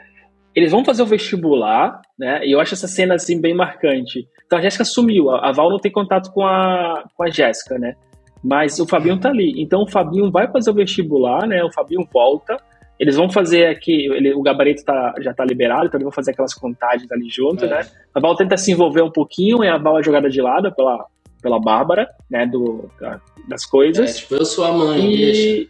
[0.56, 2.40] Eles vão fazer o vestibular, né?
[2.46, 4.26] E eu acho essa cena assim bem marcante.
[4.46, 7.94] Então a Jéssica sumiu, a Val não tem contato com a, com a Jéssica, né?
[8.42, 9.60] Mas o Fabinho tá ali.
[9.60, 11.62] Então o Fabinho vai fazer o vestibular, né?
[11.62, 12.56] O Fabinho volta.
[12.98, 16.30] Eles vão fazer aqui, ele- o gabarito tá, já tá liberado, então eles vão fazer
[16.30, 17.68] aquelas contagens ali junto, É.
[17.68, 17.86] né?
[18.14, 21.04] A Val tenta se envolver um pouquinho e a Val é jogada de lado pela,
[21.42, 22.46] pela Bárbara, né?
[22.46, 24.16] Do, da- das é, coisas.
[24.16, 25.14] tipo, eu sou a mãe.
[25.14, 25.68] E,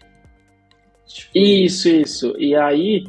[1.08, 2.34] Tipo, isso, isso.
[2.38, 3.04] E aí,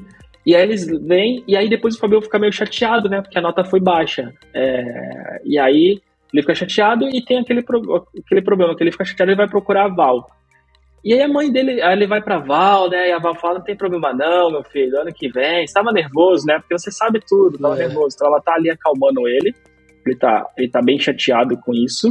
[0.48, 3.22] e aí eles vêm, e aí depois o Fabio fica meio chateado, né?
[3.22, 4.34] Porque a nota foi baixa.
[4.54, 6.02] É, e aí
[6.34, 9.50] ele fica chateado e tem aquele, pro- aquele problema, que ele fica chateado e vai
[9.50, 10.26] procurar a Val.
[11.04, 13.10] E aí a mãe dele, aí ele vai pra Val, né?
[13.10, 15.68] E a Val fala, não tem problema não, meu filho, ano que vem.
[15.68, 16.60] Você tava nervoso, né?
[16.60, 17.80] Porque você sabe tudo, tava É.
[17.80, 18.16] nervoso.
[18.16, 19.54] Então ela tá ali acalmando ele.
[20.06, 22.10] Ele tá, ele tá bem chateado com isso.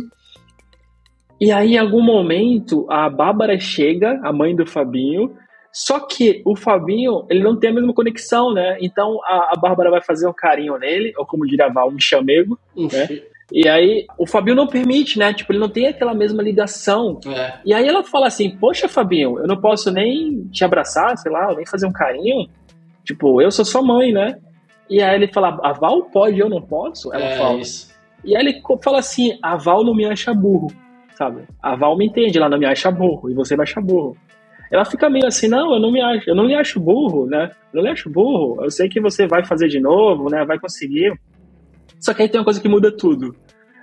[1.40, 5.34] E aí, em algum momento, a Bárbara chega, a mãe do Fabinho,
[5.78, 8.78] só que o Fabinho, ele não tem a mesma conexão, né?
[8.80, 12.58] Então a, a Bárbara vai fazer um carinho nele, ou como diria Val, um chamego.
[12.74, 13.06] um É.
[13.06, 15.34] fi- E aí o Fabinho não permite, né?
[15.34, 17.20] Tipo, ele não tem aquela mesma ligação.
[17.26, 17.58] é.
[17.62, 21.54] E aí ela fala assim: Poxa, Fabinho, eu não posso nem te abraçar, sei lá,
[21.54, 22.48] nem fazer um carinho.
[23.04, 24.38] Tipo, eu sou sua mãe, né?
[24.88, 27.12] E aí ele fala: A Val pode, eu não posso?
[27.12, 27.58] Ela é fala.
[27.58, 27.94] isso.
[28.24, 30.68] E aí ele fala assim: a Val não me acha burro,
[31.18, 31.42] sabe?
[31.62, 34.16] A Val me entende, ela não me acha burro, e você me acha burro.
[34.70, 37.50] Ela fica meio assim: não, eu não me acho, eu não lhe acho burro, né?
[37.72, 40.44] Eu não lhe acho burro, eu sei que você vai fazer de novo, né?
[40.44, 41.12] Vai conseguir.
[42.00, 43.34] Só que aí tem uma coisa que muda tudo.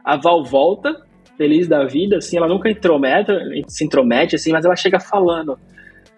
[0.03, 0.95] A Val volta,
[1.37, 3.31] feliz da vida, assim, ela nunca intromete,
[3.67, 5.57] se intromete, assim, mas ela chega falando: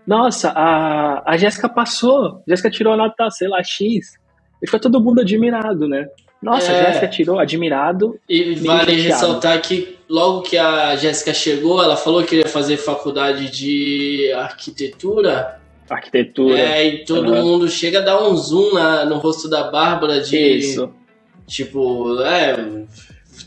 [0.05, 4.17] Nossa, a, a Jéssica passou, Jéssica tirou a nota, sei lá, X.
[4.61, 6.07] E fica todo mundo admirado, né?
[6.41, 6.79] Nossa, É.
[6.79, 9.01] a Jéssica tirou, admirado, E vale chateado.
[9.03, 15.59] ressaltar que logo que a Jéssica chegou, ela falou que ia fazer faculdade de arquitetura.
[15.89, 16.59] arquitetura.
[16.59, 17.43] É, e todo Aham.
[17.43, 20.37] mundo chega a dar um zoom na- no rosto da Bárbara de.
[20.37, 20.91] Isso.
[21.47, 22.55] Tipo, é.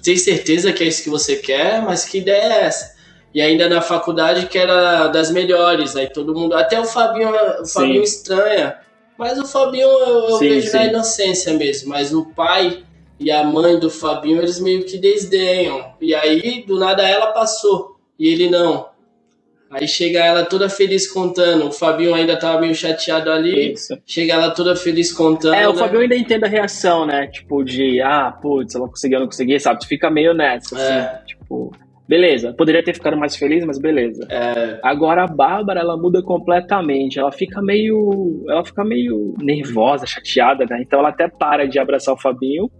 [0.03, 2.97] Tem certeza que é isso que você quer, mas que ideia é essa?
[3.35, 5.97] E ainda na faculdade que era das melhores.
[5.97, 6.55] Aí todo mundo.
[6.55, 7.73] Até o Fabinho, o Sim.
[7.73, 8.77] Fabinho estranha.
[9.19, 10.89] Mas o Fabinho eu, eu Sim, vejo na sim.
[10.91, 11.89] inocência mesmo.
[11.89, 12.85] Mas o pai
[13.21, 15.93] e a mãe do Fabinho, eles meio que desdenham.
[16.01, 17.97] E aí, do nada, ela passou.
[18.19, 18.87] E ele não.
[19.71, 21.67] Aí chega ela toda feliz contando.
[21.67, 23.73] O Fabinho ainda tava meio chateado ali.
[23.73, 23.99] Isso.
[24.07, 25.55] Chega ela toda feliz contando.
[25.55, 25.79] É, o né?
[25.79, 27.27] Fabio ainda entende a reação, né?
[27.27, 29.81] Tipo, de, ah, putz, ela conseguiu, eu não consegui, sabe?
[29.81, 31.23] Tu fica meio nessa, assim, É.
[31.27, 31.71] tipo,
[32.09, 32.55] beleza.
[32.55, 34.27] Poderia ter ficado mais feliz, mas beleza.
[34.31, 37.19] É, Agora a Bárbara, ela muda completamente.
[37.19, 38.45] Ela fica meio.
[38.49, 40.81] Ela fica meio nervosa, chateada, né?
[40.81, 42.71] Então ela até para de abraçar o Fabinho,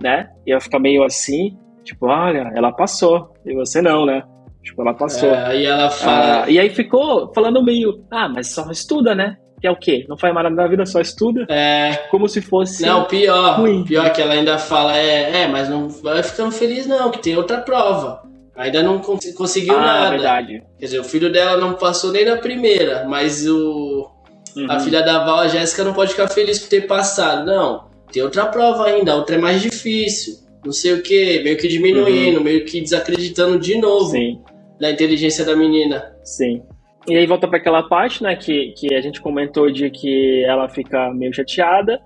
[0.00, 0.28] né?
[0.46, 1.56] E ela fica meio assim.
[1.84, 4.22] Tipo, olha, ela passou, e você não, né?
[4.62, 5.28] Tipo, ela passou.
[5.28, 6.44] É, aí ela fala.
[6.44, 9.36] Ah, e aí ficou falando meio, ah, mas só estuda, né?
[9.60, 10.04] Que é o quê?
[10.08, 11.46] Não faz nada na vida, só estuda.
[11.48, 12.08] É.
[12.10, 12.84] Como se fosse.
[12.84, 13.60] Não, pior.
[13.60, 13.84] Ruim.
[13.84, 17.36] Pior que ela ainda fala, é, é, mas não vai ficando feliz, não, que tem
[17.36, 18.22] outra prova.
[18.56, 20.10] Ainda não conseguiu ah, nada.
[20.10, 20.62] verdade.
[20.78, 24.10] Quer dizer, o filho dela não passou nem na primeira, mas o.
[24.56, 24.66] Uhum.
[24.70, 27.44] A filha da Val, a Jéssica, não pode ficar feliz por ter passado.
[27.44, 27.85] Não.
[28.12, 30.34] Tem outra prova ainda, a outra é mais difícil.
[30.64, 32.44] Não sei o que, meio que diminuindo, uhum.
[32.44, 34.10] meio que desacreditando de novo.
[34.10, 34.38] Sim
[34.78, 36.12] da inteligência da menina.
[36.22, 36.62] Sim.
[37.08, 40.68] E aí volta para aquela parte, né, que, que a gente comentou de que ela
[40.68, 42.00] fica meio chateada.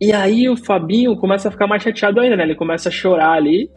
[0.00, 2.44] E aí o Fabinho começa a ficar mais chateado ainda, né?
[2.44, 3.70] Ele começa a chorar ali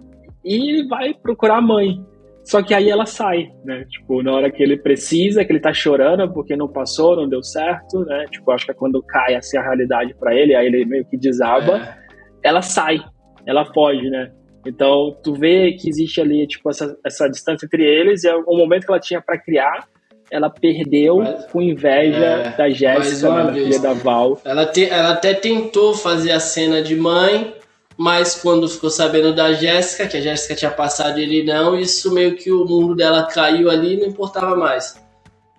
[0.44, 2.00] e vai procurar a mãe.
[2.44, 3.86] Só que aí ela sai, né?
[3.90, 7.42] Tipo, na hora que ele precisa, que ele tá chorando porque não passou, não deu
[7.42, 8.26] certo, né?
[8.30, 11.18] Tipo, acho que é quando cai assim a realidade para ele, aí ele meio que
[11.18, 11.96] desaba, é.
[12.44, 13.00] ela sai,
[13.46, 14.32] ela foge, né?
[14.66, 18.58] Então, tu vê que existe ali, tipo, essa, essa distância entre eles, e é o
[18.58, 19.88] momento que ela tinha para criar,
[20.32, 24.42] ela perdeu mas, com inveja é, da Jéssica, né, da filha da Val.
[24.44, 27.54] Ela, te, ela até tentou fazer a cena de mãe,
[27.98, 32.36] mas quando ficou sabendo da Jéssica, que a Jéssica tinha passado ele não, isso meio
[32.36, 35.02] que o mundo dela caiu ali e não importava mais.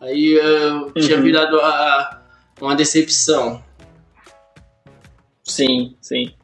[0.00, 1.22] Aí uh, tinha uhum.
[1.22, 2.20] virado a, a,
[2.60, 3.62] uma decepção.
[5.42, 6.34] Sim, sim.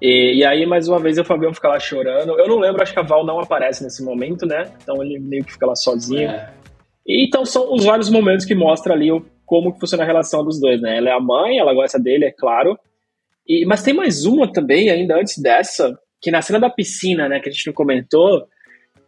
[0.00, 2.38] E, e, aí, mais uma vez, o Fabião fica lá chorando.
[2.38, 4.72] Eu não lembro, acho que a Val não aparece nesse momento, né?
[4.80, 6.30] Então ele meio que fica lá sozinho.
[6.30, 6.50] É.
[7.06, 10.44] E, então são os vários momentos que mostra ali o, como que funciona a relação
[10.44, 10.98] dos dois, né?
[10.98, 12.78] Ela é a mãe, ela gosta dele, é claro.
[13.48, 17.40] E, mas tem mais uma também, ainda antes dessa, que na cena da piscina, né,
[17.40, 18.46] que a gente não comentou,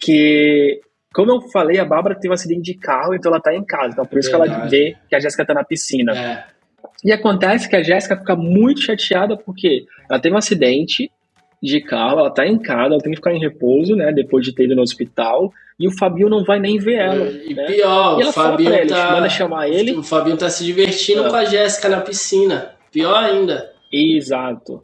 [0.00, 0.80] que,
[1.12, 3.92] como eu falei, a Bárbara teve um acidente de carro, então ela tá em casa.
[3.92, 4.52] Então por isso Verdade.
[4.52, 6.12] que ela vê que a Jéssica tá na piscina.
[6.16, 6.44] É.
[7.04, 11.10] E acontece que a Jéssica fica muito chateada porque ela teve um acidente
[11.62, 14.54] de carro, ela tá em casa, ela tem que ficar em repouso, né, depois de
[14.54, 17.30] ter ido no hospital, e o Fabinho não vai nem ver ela.
[17.30, 17.66] E né?
[17.66, 19.12] pior, e o Fabinho ele, tá...
[19.12, 19.92] manda chamar ele.
[19.92, 22.72] O Fabinho tá se divertindo com a Jéssica na piscina.
[22.90, 23.72] Pior ainda.
[23.92, 24.82] Exato.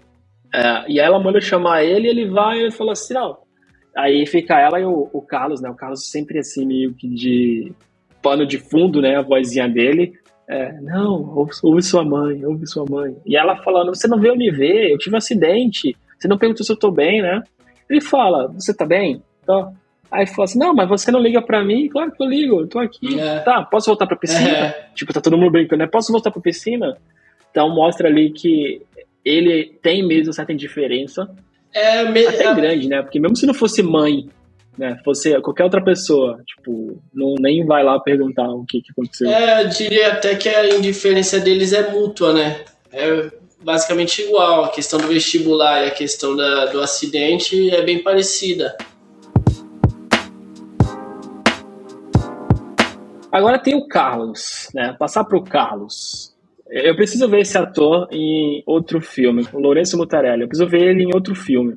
[0.53, 3.38] É, e aí ela manda chamar ele, ele vai e fala assim, não.
[3.97, 5.71] Aí fica ela e o, o Carlos, né?
[5.71, 7.73] O Carlos sempre assim, meio que de
[8.23, 9.16] pano de fundo, né?
[9.16, 10.12] A vozinha dele.
[10.49, 13.16] É, não, ouve, ouve, sua mãe, ouve sua mãe.
[13.27, 16.64] E ela falando, você não veio me ver, eu tive um acidente, você não perguntou
[16.64, 17.42] se eu tô bem, né?
[17.90, 19.23] Ele fala, você tá bem?
[19.45, 19.73] Tá.
[20.11, 21.88] Aí fala assim, não, mas você não liga pra mim?
[21.88, 23.19] Claro que eu ligo, eu tô aqui.
[23.19, 23.40] É.
[23.40, 24.49] Tá, posso voltar pra piscina?
[24.49, 24.88] É.
[24.95, 25.88] Tipo, tá todo mundo brincando, né?
[25.90, 26.97] Posso voltar pra piscina?
[27.51, 28.83] Então mostra ali que
[29.27, 31.29] ele tem mesmo certa indiferença.
[31.75, 32.27] É, me...
[32.27, 32.55] Até é...
[32.55, 33.03] grande, né?
[33.03, 34.29] Porque mesmo se não fosse mãe
[34.77, 34.99] né?
[35.05, 39.29] Fosse qualquer outra pessoa, tipo, não, nem vai lá perguntar o que, que aconteceu.
[39.29, 42.65] É, eu diria até que a indiferença deles é mútua, né?
[42.93, 43.31] É
[43.62, 44.65] basicamente igual.
[44.65, 48.77] A questão do vestibular e a questão da, do acidente é bem parecida.
[53.33, 54.95] Agora tem o Carlos, né?
[54.99, 56.36] Passar pro Carlos.
[56.69, 60.43] Eu preciso ver esse ator em outro filme, o Lourenço Mutarelli.
[60.43, 61.77] Eu preciso ver ele em outro filme.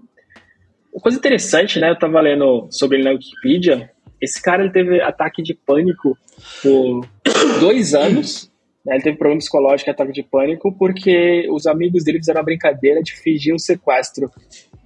[0.91, 1.91] Uma coisa interessante, né?
[1.91, 3.91] Eu tava lendo sobre ele na Wikipedia.
[4.19, 6.17] Esse cara ele teve ataque de pânico
[6.61, 7.07] por
[7.61, 8.51] dois anos.
[8.85, 8.95] Né?
[8.95, 13.01] Ele teve problema psicológico e ataque de pânico porque os amigos dele fizeram a brincadeira
[13.01, 14.31] de fingir um sequestro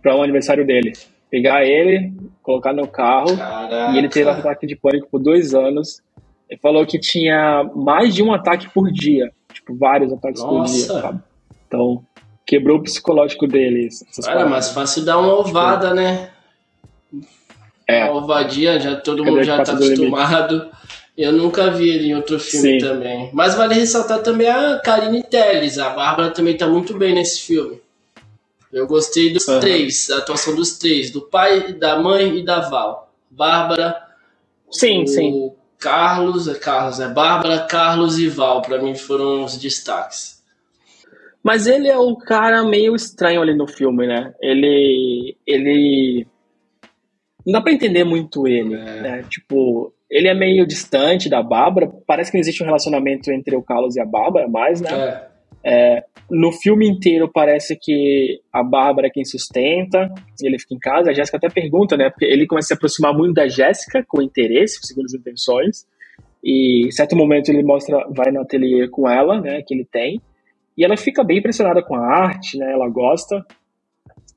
[0.02, 0.94] para o um aniversário dele.
[1.32, 2.14] Pegar ele,
[2.44, 3.94] colocar no carro Caraca.
[3.94, 6.02] e ele teve ataque de pânico por dois anos.
[6.50, 10.56] Ele falou que tinha mais de um ataque por dia, tipo vários ataques Nossa.
[10.56, 11.02] por dia.
[11.02, 11.20] Sabe?
[11.68, 12.06] Então
[12.46, 14.04] quebrou o psicológico deles.
[14.26, 16.30] Era mais fácil dar uma ovada, né?
[17.88, 18.06] É.
[18.06, 20.70] Uma ovadia, já todo mundo já tá acostumado.
[21.16, 22.88] Eu nunca vi ele em outro filme Sim.
[22.88, 23.30] também.
[23.34, 25.78] Mas vale ressaltar também a Karine Telles.
[25.78, 27.80] A Bárbara também tá muito bem nesse filme.
[28.72, 29.60] Eu gostei dos uhum.
[29.60, 33.14] três, a atuação dos três, do pai, da mãe e da Val.
[33.30, 33.96] Bárbara.
[34.72, 35.52] Sim, sim.
[35.84, 40.42] Carlos, é Carlos, é Bárbara, Carlos e Val, para mim foram os destaques.
[41.44, 44.34] Mas ele é o cara meio estranho ali no filme, né?
[44.42, 45.36] Ele.
[45.46, 46.26] Ele.
[47.46, 49.02] Não dá pra entender muito ele, é.
[49.02, 49.26] né?
[49.30, 51.92] Tipo, ele é meio distante da Bárbara.
[52.08, 54.90] Parece que não existe um relacionamento entre o Carlos e a Bárbara mais, né?
[54.90, 55.34] É.
[55.66, 61.12] É, no filme inteiro parece que a Bárbara é quem sustenta, ele fica em casa.
[61.12, 62.10] A Jéssica até pergunta, né?
[62.10, 65.86] Porque ele começa a se aproximar muito da Jéssica com interesse, segundo as intenções.
[66.44, 69.62] E em certo momento ele mostra, vai no ateliê com ela, né?
[69.62, 70.20] Que ele tem.
[70.76, 72.72] E ela fica bem impressionada com a arte, né?
[72.72, 73.46] Ela gosta.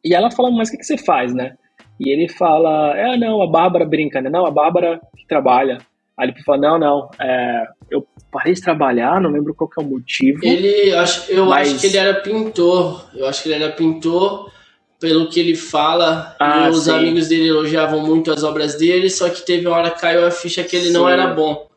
[0.05, 1.57] E ela fala, mas o que, que você faz, né?
[1.99, 4.29] E ele fala, é, não, a Bárbara brinca, né?
[4.29, 5.79] Não, a Bárbara que trabalha.
[6.17, 9.85] Aí ele fala, não, não, é, eu parei de trabalhar, não lembro qual que é
[9.85, 10.41] o motivo.
[10.45, 11.69] Ele, eu acho, eu mas...
[11.69, 13.07] acho que ele era pintor.
[13.15, 14.51] Eu acho que ele era pintor
[14.99, 19.43] pelo que ele fala, Ah, os amigos dele elogiavam muito as obras dele, só que
[19.45, 21.13] teve uma hora que caiu a ficha que ele não Sim.
[21.13, 21.69] era bom.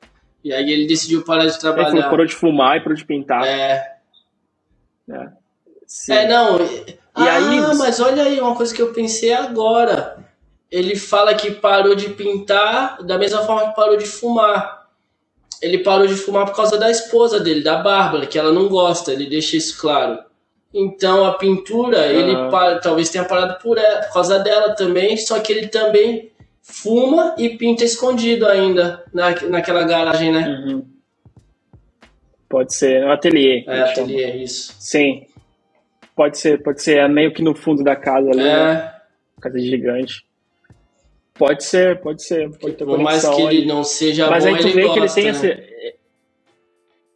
[0.43, 2.09] E aí ele decidiu parar de Ele trabalhar.
[2.09, 3.45] parou de fumar e parou de pintar.
[3.45, 3.83] É,
[5.85, 6.13] Sim.
[6.13, 6.61] é, não.
[6.61, 10.17] E ah, aí- mas olha aí, uma coisa que eu pensei agora.
[10.71, 14.78] Ele fala que parou de pintar da mesma forma que parou de fumar.
[15.61, 19.11] Ele parou de fumar por causa da esposa dele, da Bárbara, que ela não gosta,
[19.11, 20.19] ele deixa isso claro.
[20.73, 25.39] Então a pintura, ele pa- talvez tenha parado por, ela, por causa dela também, só
[25.39, 30.47] que ele também fuma e pinta escondido ainda na, naquela garagem, né?
[30.47, 30.85] Uhum.
[32.47, 33.63] Pode ser, no ateliê.
[33.67, 34.75] É, ateliê, isso.
[34.79, 35.25] Sim.
[36.15, 36.97] Pode ser, pode ser.
[36.99, 38.71] É meio que no fundo da casa ali, né?
[38.95, 40.25] É, Casa gigante.
[41.39, 42.49] Pode ser, pode ser.
[42.60, 44.93] Pode ter por mais que ele não seja Mas bom, aí tu ele vê gosta,
[44.93, 45.30] que ele tem né?
[45.32, 45.69] esse.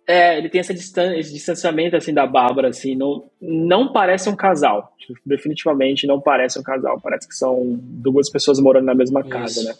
[0.07, 4.35] É, ele tem essa distan esse distanciamento assim da Bárbara, assim, não, não parece um
[4.35, 4.93] casal.
[4.97, 7.01] Tipo, definitivamente não parece um casal.
[7.01, 9.67] Parece que são duas pessoas morando na mesma casa, Isso.
[9.67, 9.75] né?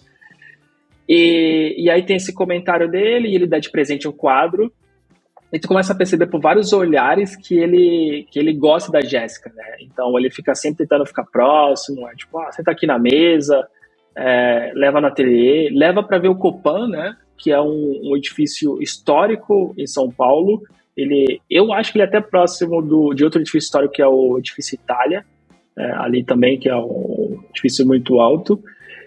[1.08, 4.74] E, e aí tem esse comentário dele, e ele dá de presente um quadro.
[5.54, 9.54] E tu começa a perceber por vários olhares que ele, que ele gosta da Jéssica,
[9.56, 9.78] né?
[9.80, 13.66] Então ele fica sempre tentando ficar próximo, é tipo, ah, senta aqui na mesa,
[14.15, 17.15] é, leva no ateliê, leva para ver o Copan, né?
[17.38, 20.62] Que é um, um edifício histórico em São Paulo.
[20.95, 24.08] Ele, eu acho que ele é até próximo do, de outro edifício histórico que é
[24.08, 25.26] o edifício Itália,
[25.78, 28.63] é, ali também, que é um edifício muito alto.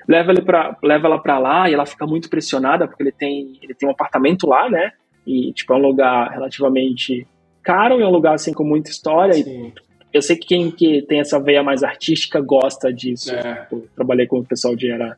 [0.09, 3.59] Leva, ele pra, leva ela para lá e ela fica muito impressionada porque ele tem,
[3.63, 4.93] ele tem um apartamento lá, né?
[5.27, 7.27] E tipo, é um lugar relativamente
[7.63, 9.33] caro e é um lugar assim com muita história.
[9.33, 9.73] E Sim.
[10.17, 13.35] Eu sei que quem que tem essa veia mais artística gosta disso.
[13.35, 13.55] É.
[13.63, 15.17] Tipo, trabalhei com o pessoal de era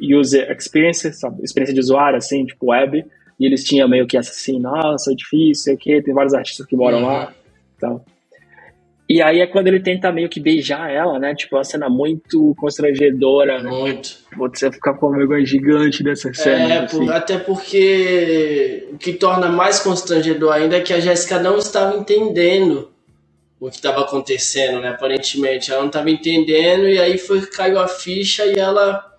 [0.00, 1.42] user experience, sabe?
[1.42, 3.04] experiência de usuário, assim, tipo web,
[3.38, 6.34] e eles tinham meio que essa assim, nossa, é difícil, sei o quê, tem vários
[6.34, 7.06] artistas que moram Uhum.
[7.06, 7.32] lá.
[7.76, 8.02] Então.
[9.08, 11.34] E aí é quando ele tenta meio que beijar ela, né?
[11.34, 13.68] Tipo, uma cena muito constrangedora, né?
[13.68, 14.18] Muito.
[14.36, 16.72] Você ficar com uma vergonha gigante dessa cena.
[16.74, 16.98] É, assim.
[17.06, 21.96] por- até porque o que torna mais constrangedor ainda é que a Jéssica não estava
[21.96, 22.88] entendendo
[23.60, 24.88] o que estava acontecendo, né?
[24.88, 29.14] Aparentemente, ela não estava entendendo e aí foi caiu a ficha e ela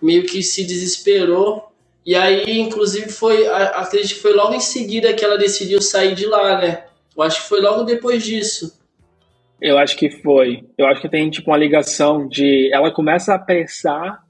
[0.00, 1.70] meio que se desesperou.
[2.04, 6.26] E aí, inclusive, foi acredito que foi logo em seguida que ela decidiu sair de
[6.26, 6.84] lá, né?
[7.14, 8.80] Eu acho que foi logo depois disso.
[9.60, 10.64] Eu acho que foi.
[10.76, 12.70] Eu acho que tem tipo uma ligação de.
[12.72, 14.24] Ela começa a apressar,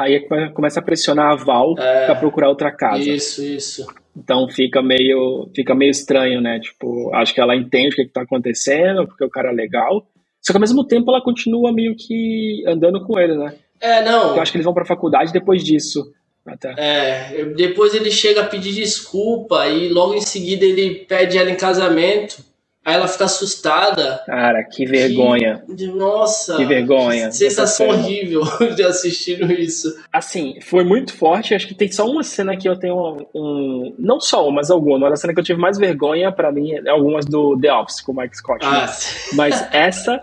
[0.00, 2.06] aí começa a pressionar a Val É.
[2.06, 3.02] pra procurar outra casa.
[3.02, 3.86] Isso, isso.
[4.16, 6.58] Então fica meio, fica meio estranho, né?
[6.60, 10.06] Tipo, acho que ela entende o que, que tá acontecendo, porque o cara é legal.
[10.42, 13.54] Só que ao mesmo tempo ela continua meio que andando com ele, né?
[13.80, 14.34] É, não.
[14.34, 16.12] Eu acho que eles vão pra faculdade depois disso.
[16.46, 16.74] Até.
[16.78, 21.56] É, depois ele chega a pedir desculpa e logo em seguida ele pede ela em
[21.56, 22.42] casamento.
[22.88, 24.22] Aí ela fica assustada.
[24.24, 25.62] Cara, que vergonha.
[25.68, 27.30] De- Nossa, Que vergonha.
[27.30, 28.40] Sensação horrível
[28.74, 29.94] de assistindo isso.
[30.10, 31.54] Assim, foi muito forte.
[31.54, 33.26] Acho que tem só uma cena que eu tenho um.
[33.34, 34.98] um- não só uma, mas alguma.
[34.98, 38.00] Mas a cena que eu tive mais vergonha, pra mim, é algumas do The Office
[38.00, 38.64] com o Mike Scott.
[38.64, 38.70] né?
[38.86, 38.96] Ah,
[39.34, 40.18] Mas essa.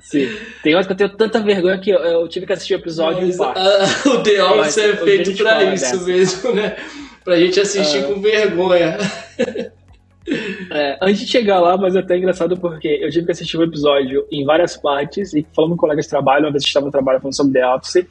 [0.00, 0.28] Sim.
[0.62, 3.26] Tem horas que eu tenho tanta vergonha que eu, eu tive que assistir o episódio
[3.26, 3.58] mas, parte.
[3.60, 6.04] ah, o The Office é eu feito pra isso dessa.
[6.06, 6.76] mesmo, né?
[7.22, 8.08] Pra gente assistir Ah.
[8.08, 8.96] com vergonha.
[10.70, 13.62] É, antes de chegar lá, mas é até engraçado porque eu tive que assistir o
[13.62, 17.20] episódio em várias partes e falando com colegas de trabalho, uma vez estava no trabalho
[17.20, 18.06] falando sobre The Office,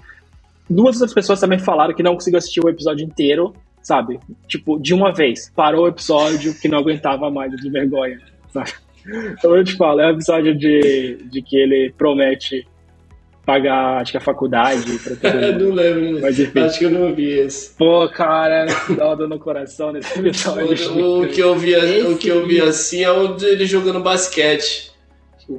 [0.70, 4.20] duas outras pessoas também falaram que não conseguiu assistir o episódio inteiro, sabe?
[4.48, 5.52] Tipo, de uma vez.
[5.56, 8.72] Parou o episódio que não aguentava mais de vergonha, sabe?
[9.06, 12.66] Então eu te falo, é um episódio de, de que ele promete
[13.46, 15.66] pagar, acho que a faculdade pra todo mundo.
[15.66, 16.22] não lembro.
[16.22, 16.60] Mas enfim.
[16.60, 17.76] Acho que eu não vi esse.
[17.76, 18.66] Pô, cara,
[18.98, 20.92] dá uma dor no coração nesse episódio.
[20.94, 24.92] O, o que eu vi, o que eu vi assim é o dele jogando basquete.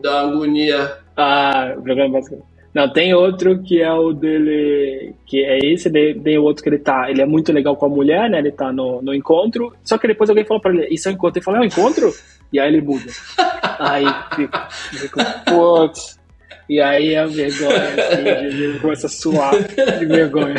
[0.02, 0.98] Dá agonia.
[1.16, 2.42] Ah, jogando basquete.
[2.74, 6.78] Não, tem outro que é o dele, que é esse, tem o outro que ele
[6.80, 9.96] tá, ele é muito legal com a mulher, né, ele tá no, no encontro, só
[9.96, 12.12] que depois alguém falou pra ele, isso é um encontro, ele falou, é um encontro?
[12.52, 13.04] E aí ele muda.
[13.78, 16.18] Aí fica, fica putz,
[16.68, 19.52] e aí é a vergonha, assim, começa a suar
[19.98, 20.54] de vergonha.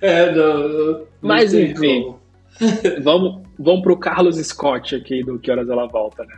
[0.00, 0.68] É, não.
[0.68, 2.02] não- Mas, enfim.
[2.02, 2.24] como.
[3.02, 6.36] Vamos, vamos pro Carlos Scott aqui, do Que Horas Ela Volta, né?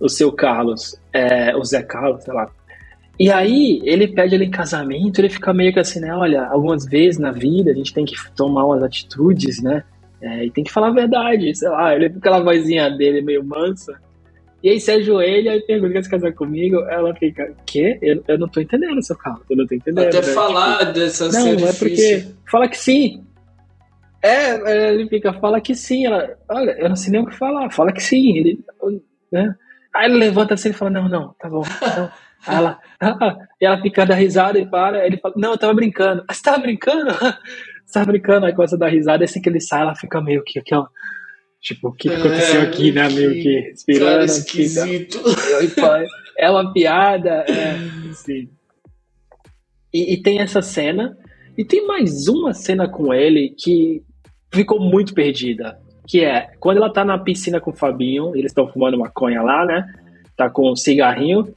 [0.00, 2.48] O seu Carlos, é, o Zé Carlos, sei lá.
[3.20, 6.14] E aí, ele pede ele em casamento, ele fica meio que assim, né?
[6.14, 9.84] Olha, algumas vezes na vida a gente tem que tomar umas atitudes, né?
[10.20, 11.94] É, e tem que falar a verdade, sei lá.
[11.94, 14.00] Ele fica aquela vozinha dele meio mansa.
[14.62, 16.76] E aí, se ajoelha e pergunta: quer se casar comigo?
[16.88, 17.98] Ela fica: Quê?
[18.00, 20.06] Eu, eu não tô entendendo, seu Carlos, eu não tô entendendo.
[20.06, 20.32] Até né?
[20.32, 21.78] falar dessa Não, é difícil.
[21.78, 22.26] porque.
[22.50, 23.24] Fala que sim.
[24.22, 26.06] É, ele fica, fala que sim.
[26.06, 27.70] Ela, olha, eu não sei nem o que falar.
[27.70, 28.38] Fala que sim.
[28.38, 28.64] Ele,
[29.32, 29.54] né?
[29.94, 31.62] Aí ele levanta assim e fala, não, não, tá bom.
[31.96, 32.10] Não.
[32.44, 35.06] Aí ela, ah, e ela fica da risada e para.
[35.06, 36.24] Ele fala, não, eu tava brincando.
[36.26, 37.10] Ah, você tava brincando?
[37.86, 38.46] você tava brincando?
[38.46, 39.22] Aí começa a dar risada.
[39.22, 40.88] E assim que ele sai, ela fica meio que aquela.
[41.62, 43.08] Tipo, o que aconteceu é, aqui, né?
[43.08, 44.10] Meio que respirando.
[44.10, 45.20] Cara, esquisito.
[46.36, 47.44] É uma piada.
[47.48, 47.76] É,
[48.10, 48.48] assim.
[49.94, 51.16] E, e, tem essa cena.
[51.56, 54.02] E tem mais uma cena com ele que
[54.52, 55.78] ficou muito perdida.
[56.04, 59.64] Que é quando ela tá na piscina com o Fabinho, eles estão fumando maconha lá,
[59.64, 59.86] né?
[60.36, 61.54] Tá com um cigarrinho.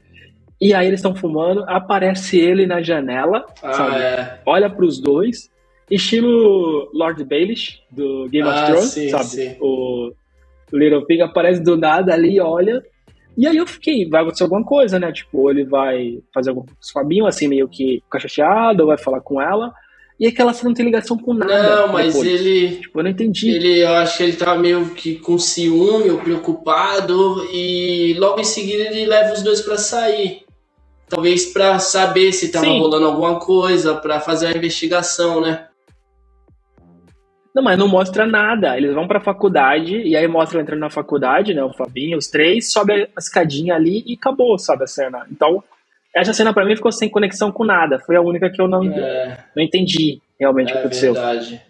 [0.61, 3.95] E aí eles estão fumando, aparece ele na janela, ah, sabe?
[3.95, 4.39] É.
[4.45, 5.49] Olha pros dois.
[5.89, 9.25] Estilo Lord Baelish, do Game ah, of Thrones, sim, sabe?
[9.25, 9.55] Sim.
[9.59, 10.11] O
[10.73, 12.83] Little Pig aparece do nada ali, olha.
[13.37, 15.11] E aí eu fiquei, vai acontecer alguma coisa, né?
[15.11, 19.41] Tipo, ele vai fazer algum Fabinho, assim, meio que ficar chateado, ou vai falar com
[19.41, 19.73] ela.
[20.17, 21.75] E aquela cena não tem ligação com nada.
[21.75, 22.27] Não, mas depois.
[22.29, 22.77] ele.
[22.77, 23.49] Tipo, eu não entendi.
[23.49, 27.45] Ele, eu acho que ele tá meio que com ciúme ou preocupado.
[27.51, 30.45] E logo em seguida ele leva os dois para sair.
[31.09, 32.79] Talvez para saber se tava Sim.
[32.79, 35.67] rolando alguma coisa, para fazer a investigação, né?
[37.55, 38.75] Não, mas não mostra nada.
[38.75, 41.63] Eles vão pra faculdade e aí mostra entrando na faculdade, né?
[41.63, 45.25] O Fabinho, os três, sobe a escadinha ali e acabou, sabe, a cena.
[45.31, 45.63] Então,
[46.13, 47.97] essa cena para mim ficou sem conexão com nada.
[47.99, 49.45] Foi a única que eu não, é.
[49.55, 51.13] não entendi realmente o que é aconteceu.
[51.13, 51.61] Verdade.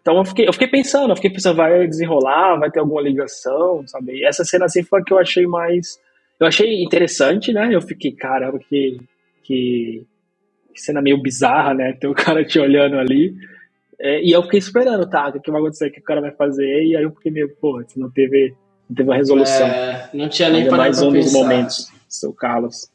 [0.00, 3.86] Então eu fiquei, eu fiquei pensando, eu fiquei pensando, vai desenrolar, vai ter alguma ligação,
[3.86, 4.14] sabe?
[4.14, 6.00] E essa cena assim foi a que eu achei mais.
[6.40, 7.68] Eu achei interessante, né?
[7.70, 8.98] Eu fiquei, caramba, que,
[9.44, 10.04] que
[10.74, 11.92] cena meio bizarra, né?
[11.92, 13.34] Tem o cara te olhando ali.
[14.02, 15.28] É, e eu fiquei esperando, tá?
[15.28, 16.66] O que vai acontecer, o que o cara vai fazer.
[16.66, 18.52] E aí eu fiquei meio, pô, não teve,
[18.90, 19.66] não teve uma resolução.
[19.68, 22.90] É, não tinha nem para mais um dos momentos, seu Carlos.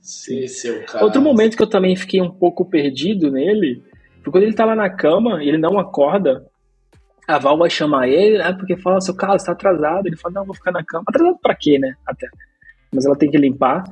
[0.00, 1.02] Sim, seu Carlos.
[1.02, 3.82] Outro momento que eu também fiquei um pouco perdido nele
[4.22, 6.46] foi quando ele tá lá na cama e ele não acorda.
[7.26, 8.52] A Val vai chamar ele, né?
[8.52, 10.06] Porque fala, seu Carlos, tá atrasado.
[10.06, 11.04] Ele fala, não, vou ficar na cama.
[11.08, 11.94] Atrasado pra quê, né?
[12.06, 12.28] Até.
[12.92, 13.82] Mas ela tem que limpar.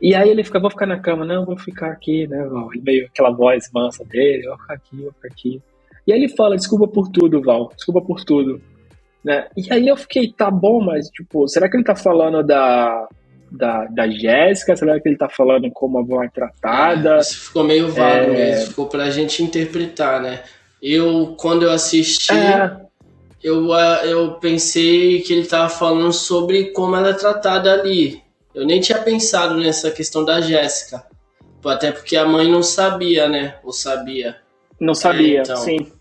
[0.00, 2.48] E aí ele fica, vou ficar na cama, não, vou ficar aqui, né?
[2.82, 5.62] Meio aquela voz mansa dele, vou ficar aqui, vou ficar aqui.
[6.06, 8.60] E aí ele fala, desculpa por tudo, Val, desculpa por tudo.
[9.24, 9.48] Né?
[9.56, 13.08] E aí eu fiquei, tá bom, mas tipo, será que ele tá falando da,
[13.50, 14.76] da, da Jéssica?
[14.76, 17.18] Será que ele tá falando como a Val é tratada?
[17.18, 18.34] Isso ficou meio vago é...
[18.34, 20.42] mesmo, ficou pra gente interpretar, né?
[20.80, 22.76] Eu, quando eu assisti, é...
[23.42, 23.68] eu,
[24.04, 28.22] eu pensei que ele tava falando sobre como ela é tratada ali.
[28.54, 31.04] Eu nem tinha pensado nessa questão da Jéssica.
[31.64, 33.58] Até porque a mãe não sabia, né?
[33.62, 34.40] Ou sabia?
[34.80, 35.56] Não sabia, é, então.
[35.56, 35.92] sim.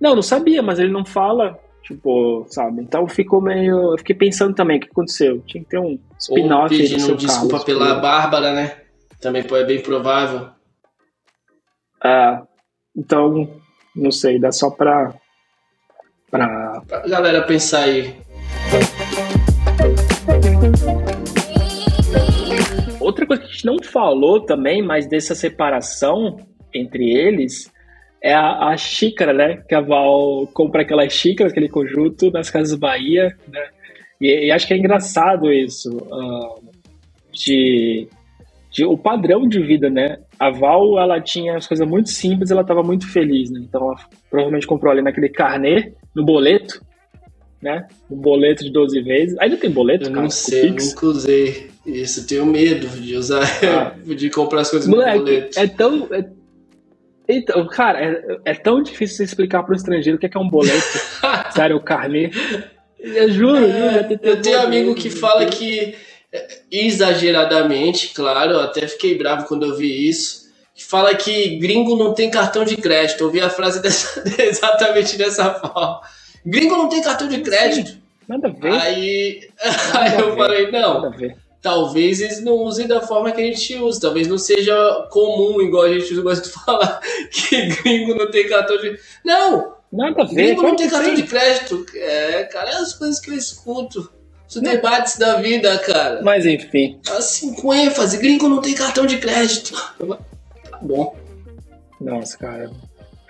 [0.00, 2.82] Não, não sabia, mas ele não fala, tipo, sabe?
[2.82, 3.92] Então ficou meio.
[3.92, 5.40] Eu fiquei pensando também o que aconteceu.
[5.46, 6.76] Tinha que ter um spin-off.
[6.76, 8.00] pedindo desculpa Carlos, pela porque...
[8.00, 8.76] Bárbara, né?
[9.20, 10.48] Também é bem provável.
[12.04, 12.40] É.
[12.96, 13.60] Então,
[13.94, 15.14] não sei, dá só pra.
[16.30, 16.82] pra.
[16.86, 18.16] pra galera pensar aí.
[23.18, 26.36] Outra coisa que a gente não falou também, mas dessa separação
[26.72, 27.68] entre eles,
[28.22, 29.56] é a, a, xícara, né?
[29.68, 33.68] Que a Val compra aquelas xícaras, aquele conjunto nas Casas Bahia, né?
[34.20, 36.62] E, e acho que é engraçado isso, uh,
[37.32, 38.06] de,
[38.70, 40.18] de, o padrão de vida, né?
[40.38, 43.60] A Val, ela tinha as coisas muito simples, ela estava muito feliz, né?
[43.64, 43.96] Então, ela
[44.30, 46.80] provavelmente comprou ali naquele carnê, no boleto,
[47.60, 47.88] né?
[48.08, 49.38] Um boleto de 12 vezes.
[49.40, 50.22] Ainda tem boleto, eu cara?
[50.22, 52.26] Não sei, eu nunca usei isso.
[52.26, 53.94] Tenho medo de usar, ah.
[54.14, 55.58] de comprar as coisas Moleque, no boleto.
[55.58, 56.08] É tão.
[56.12, 56.24] É...
[57.28, 60.40] Então, cara, é, é tão difícil explicar para o estrangeiro o que é, que é
[60.40, 60.98] um boleto.
[61.54, 62.30] Sério, o carnê.
[62.98, 64.20] Eu juro, é, juro.
[64.22, 65.94] Eu tenho amigo que fala que,
[66.32, 71.96] é, exageradamente, claro, eu até fiquei bravo quando eu vi isso, que fala que gringo
[71.96, 73.20] não tem cartão de crédito.
[73.20, 76.00] Eu ouvi a frase dessa, exatamente dessa forma.
[76.44, 77.90] Gringo não tem cartão de crédito.
[77.90, 78.72] Sim, nada a ver.
[78.72, 79.48] Aí,
[79.92, 80.36] nada aí eu ver.
[80.36, 81.12] falei, não,
[81.60, 84.00] talvez eles não usem da forma que a gente usa.
[84.00, 84.74] Talvez não seja
[85.10, 87.00] comum, igual a gente gosta de falar,
[87.30, 88.98] que gringo não tem cartão de.
[89.24, 89.76] Não!
[89.90, 90.34] Nada a ver.
[90.34, 91.86] Gringo não tem cartão de crédito.
[91.94, 94.12] É, cara, é as coisas que eu escuto.
[94.46, 96.22] Os debates da vida, cara.
[96.22, 96.98] Mas enfim.
[97.10, 99.74] Assim, com ênfase, gringo não tem cartão de crédito.
[100.70, 101.14] Tá bom.
[102.00, 102.70] Nossa, cara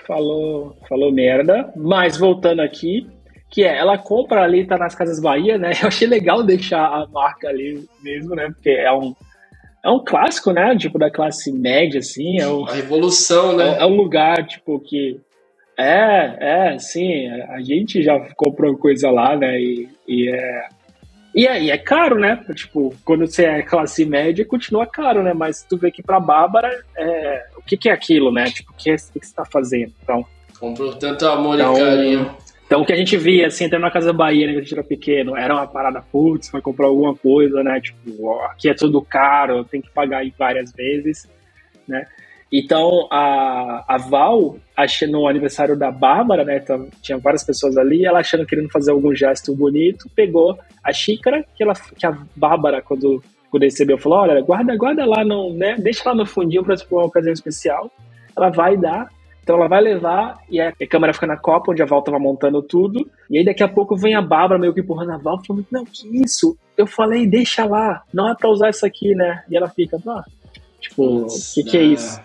[0.08, 1.70] falou, falou merda.
[1.76, 3.06] Mas voltando aqui,
[3.50, 5.72] que é, ela compra ali, tá nas Casas Bahia, né?
[5.82, 8.50] Eu achei legal deixar a marca ali mesmo, né?
[8.50, 9.14] Porque é um,
[9.84, 10.76] é um clássico, né?
[10.76, 12.40] Tipo, da classe média, assim.
[12.40, 13.78] É um, a revolução, né?
[13.78, 15.20] É, é um lugar, tipo, que.
[15.78, 17.28] É, é, sim.
[17.48, 19.60] A gente já comprou coisa lá, né?
[19.60, 20.68] E, e é.
[21.34, 22.42] E é, e é caro, né?
[22.54, 25.32] Tipo, quando você é classe média, continua caro, né?
[25.32, 28.46] Mas tu vê que pra Bárbara, é, o que, que é aquilo, né?
[28.46, 29.92] Tipo, o que, é, o que você tá fazendo?
[30.02, 30.26] Então.
[30.58, 32.36] Comprou tanto amor então, e carinho.
[32.68, 34.74] Então, o que a gente via, assim, até na Casa Bahia, né, quando a gente
[34.74, 37.80] era pequeno, era uma parada, putz, vai comprar alguma coisa, né?
[37.80, 41.26] Tipo, ó, aqui é tudo caro, tem que pagar aí várias vezes,
[41.88, 42.04] né?
[42.52, 46.58] Então, a, a Val, achando no aniversário da Bárbara, né?
[46.58, 51.42] Então, tinha várias pessoas ali, ela achando querendo fazer algum gesto bonito, pegou a xícara
[51.56, 55.76] que, ela, que a Bárbara, quando, quando recebeu, falou: olha, guarda, guarda lá, no, né?
[55.78, 57.90] Deixa lá no fundinho para uma ocasião especial.
[58.36, 59.08] Ela vai dar
[59.48, 62.60] então ela vai levar e a câmera fica na copa, onde a Val tava montando
[62.60, 63.10] tudo.
[63.30, 65.86] E aí daqui a pouco vem a Bárbara meio que empurrando a Val, falando, não,
[65.86, 66.54] que isso?
[66.76, 69.42] Eu falei, deixa lá, não é pra usar isso aqui, né?
[69.48, 70.22] E ela fica, ah,
[70.78, 72.20] tipo, o que, que é isso?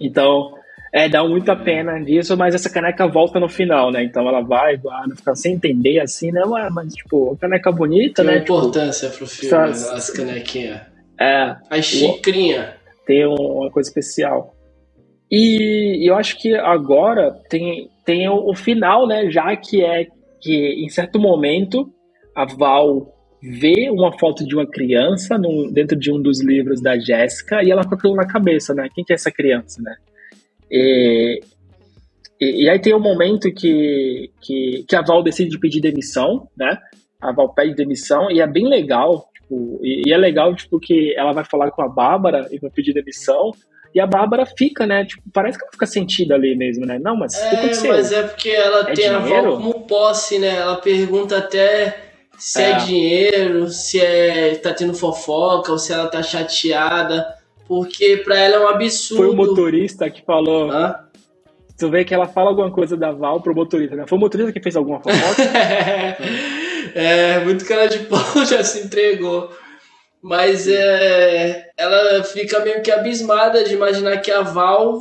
[0.00, 0.54] Então,
[0.90, 4.02] é, dá muita pena disso, mas essa caneca volta no final, né?
[4.02, 6.42] Então ela vai, guarda, fica sem entender assim, né?
[6.46, 8.40] Ué, mas, tipo, caneca bonita, Tem né?
[8.40, 10.80] Tem importância tipo, pro filme, essas, as canequinhas.
[11.20, 11.56] É.
[11.68, 12.74] A xicrinha.
[13.04, 14.55] Tem uma coisa especial.
[15.30, 19.30] E eu acho que agora tem, tem o, o, final, né?
[19.30, 20.06] Já que é
[20.40, 21.92] que em certo momento
[22.34, 23.12] a Val
[23.42, 27.70] vê uma foto de uma criança no, dentro de um dos livros da Jéssica e
[27.70, 28.88] ela com aquilo na cabeça, né?
[28.94, 29.96] Quem que é essa criança, né?
[30.70, 31.40] E,
[32.40, 36.78] e, e, aí tem um momento que, que, que a Val decide pedir demissão, né?
[37.20, 41.14] A Val pede demissão e é bem legal, tipo, e, e é legal, tipo, que
[41.16, 43.52] ela vai falar com a Bárbara e vai pedir demissão,
[43.96, 45.06] e a Bárbara fica, né?
[45.06, 46.98] Tipo, parece que ela fica sentida ali mesmo, né?
[46.98, 47.92] Não, mas é, o que aconteceu?
[47.92, 49.16] Mas é porque ela é tem dinheiro?
[49.16, 50.54] a avó como posse, né?
[50.54, 52.72] Ela pergunta até se é.
[52.72, 52.76] é.
[52.76, 57.26] dinheiro, se é tá tendo fofoca ou se ela tá chateada,
[57.66, 59.22] porque para ela é um absurdo.
[59.22, 60.70] Foi o motorista que falou.
[60.70, 60.94] Hã?
[61.78, 64.04] Tu vê que ela fala alguma coisa da Val pro motorista, né?
[64.06, 65.42] Foi o motorista que fez alguma fofoca?
[66.94, 69.50] é, muito cara de pau já se entregou.
[70.22, 75.00] Mas é, ela fica meio que abismada de imaginar que a Val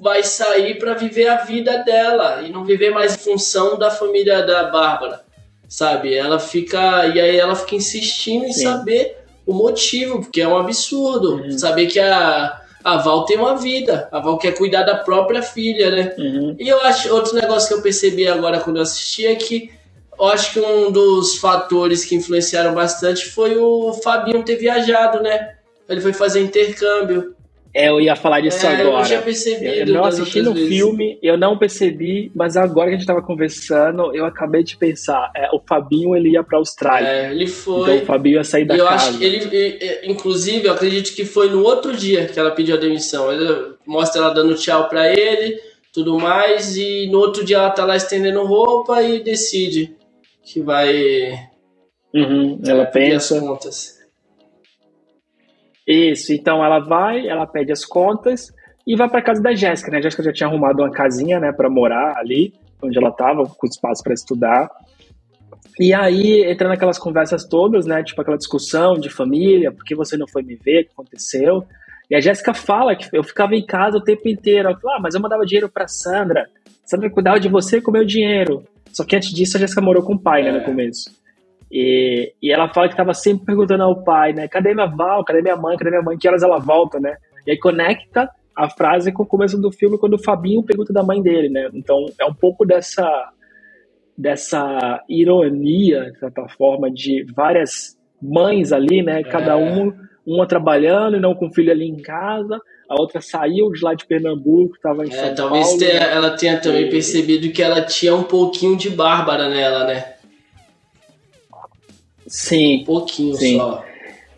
[0.00, 4.42] vai sair para viver a vida dela e não viver mais em função da família
[4.42, 5.22] da Bárbara,
[5.68, 6.14] sabe?
[6.14, 8.64] Ela fica e aí ela fica insistindo em Sim.
[8.64, 11.58] saber o motivo, porque é um absurdo uhum.
[11.58, 15.90] saber que a a Val tem uma vida, a Val quer cuidar da própria filha,
[15.90, 16.14] né?
[16.16, 16.56] Uhum.
[16.58, 19.70] E eu acho outro negócio que eu percebi agora quando eu assisti é que
[20.20, 25.54] eu acho que um dos fatores que influenciaram bastante foi o Fabinho ter viajado, né?
[25.88, 27.34] Ele foi fazer intercâmbio.
[27.72, 28.82] É, eu ia falar disso é, agora.
[28.82, 29.74] Eu não tinha percebido.
[29.74, 30.68] Eu não assisti no vezes.
[30.68, 35.30] filme, eu não percebi, mas agora que a gente tava conversando, eu acabei de pensar.
[35.34, 37.08] É, o Fabinho ele ia pra Austrália.
[37.08, 37.82] É, ele foi.
[37.82, 39.10] Então o Fabinho ia sair da eu casa.
[39.10, 42.78] Acho que ele, inclusive, eu acredito que foi no outro dia que ela pediu a
[42.78, 43.32] demissão.
[43.32, 45.60] Ele mostra ela dando tchau pra ele,
[45.92, 49.98] tudo mais, e no outro dia ela tá lá estendendo roupa e decide
[50.42, 51.32] que vai.
[52.14, 53.36] Uhum, ela pensa.
[53.36, 54.00] As contas.
[55.86, 58.52] Isso, então ela vai, ela pede as contas
[58.86, 59.98] e vai para casa da Jéssica, né?
[59.98, 63.66] A Jéssica já tinha arrumado uma casinha, né, para morar ali, onde ela tava, com
[63.66, 64.70] espaço para estudar.
[65.78, 70.16] E aí entra naquelas conversas todas, né, tipo aquela discussão de família, por que você
[70.16, 71.64] não foi me ver, o que aconteceu?
[72.10, 74.68] E a Jéssica fala que eu ficava em casa o tempo inteiro.
[74.68, 76.48] Ela fala, ah, mas eu mandava dinheiro para Sandra.
[76.84, 78.64] Sandra cuidava de você com o meu dinheiro.
[78.92, 80.64] Só que antes disso a Jéssica morou com o pai, né, no é.
[80.64, 81.10] começo.
[81.70, 85.40] E, e ela fala que tava sempre perguntando ao pai, né, cadê minha Val, cadê
[85.40, 87.16] minha mãe, cadê minha mãe, que horas ela volta, né?
[87.46, 91.02] E aí conecta a frase com o começo do filme quando o Fabinho pergunta da
[91.02, 91.70] mãe dele, né?
[91.72, 93.32] Então é um pouco dessa
[94.18, 99.22] dessa ironia, de certa forma, de várias mães ali, né?
[99.22, 99.56] Cada é.
[99.56, 99.92] um
[100.26, 102.60] uma trabalhando e não com o filho ali em casa,
[102.90, 105.80] a outra saiu de lá de Pernambuco, estava em é, São talvez Paulo.
[105.80, 106.90] Talvez ela tenha também e...
[106.90, 110.14] percebido que ela tinha um pouquinho de Bárbara nela, né?
[112.26, 112.80] Sim.
[112.80, 113.58] Um pouquinho sim.
[113.58, 113.84] só.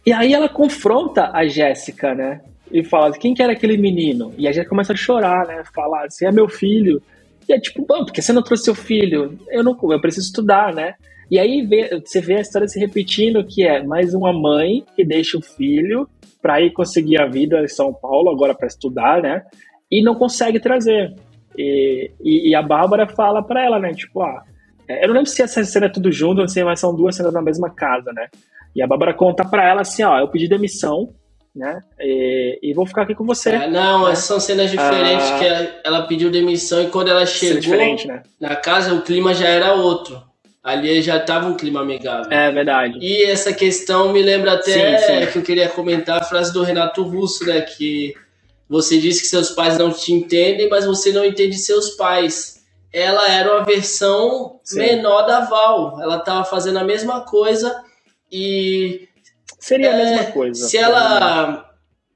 [0.05, 2.43] E aí ela confronta a Jéssica, né?
[2.71, 4.35] E fala, quem que era aquele menino?
[4.37, 5.63] E a Jéssica começa a chorar, né?
[5.75, 7.01] Falar, você é meu filho.
[7.49, 9.39] E é tipo, bom, porque você não trouxe seu filho?
[9.49, 10.95] Eu não, eu preciso estudar, né?
[11.31, 15.03] E aí vê, você vê a história se repetindo, que é mais uma mãe que
[15.03, 16.07] deixa o filho
[16.43, 19.43] para ir conseguir a vida em São Paulo, agora para estudar, né?
[19.91, 21.15] E não consegue trazer.
[21.57, 23.95] E, e, e a Bárbara fala para ela, né?
[23.95, 24.43] Tipo, ah,
[24.89, 27.15] é, eu não lembro se essa cena é tudo junto, não sei, mas são duas
[27.15, 28.27] cenas na mesma casa, né?
[28.75, 31.15] E a Bárbara conta para ela assim, ó, eu pedi demissão,
[31.55, 31.83] né?
[32.01, 33.51] E, e vou ficar aqui com você.
[33.51, 34.15] É, não, né?
[34.15, 38.23] são cenas diferentes ah, que ela, ela, pediu demissão e quando ela chegou né?
[38.41, 40.32] na casa o clima já era outro.
[40.63, 42.31] Ali já estava um clima amigável.
[42.31, 42.97] É verdade.
[43.01, 45.33] E essa questão me lembra até sim, sim.
[45.33, 47.63] que eu queria comentar a frase do Renato Russo, né?
[47.63, 48.15] Que
[48.69, 52.63] você disse que seus pais não te entendem, mas você não entende seus pais.
[52.93, 54.79] Ela era uma versão sim.
[54.79, 56.01] menor da Val.
[56.01, 57.83] Ela estava fazendo a mesma coisa
[58.31, 59.09] e.
[59.59, 60.69] Seria é, a mesma coisa.
[60.69, 61.71] Se ela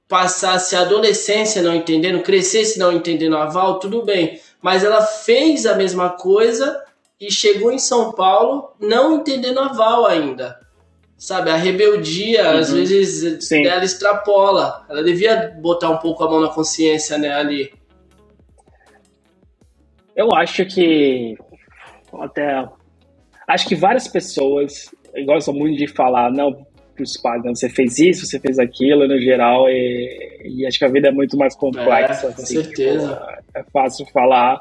[0.08, 4.40] passasse a adolescência não entendendo, crescesse não entendendo a Val, tudo bem.
[4.62, 6.80] mas ela fez a mesma coisa
[7.20, 10.60] e chegou em São Paulo não entendendo a Val ainda.
[11.18, 12.58] Sabe, a rebeldia, uhum.
[12.58, 13.66] às vezes, Sim.
[13.66, 14.84] ela extrapola.
[14.88, 17.72] Ela devia botar um pouco a mão na consciência, né, ali.
[20.14, 21.36] Eu acho que
[22.20, 22.66] até
[23.48, 24.90] acho que várias pessoas
[25.24, 29.20] gostam muito de falar, não, pros pais, não, você fez isso, você fez aquilo, no
[29.20, 32.26] geral, e, e acho que a vida é muito mais complexa.
[32.26, 33.14] É, com assim, certeza.
[33.14, 34.60] Tipo, é fácil falar,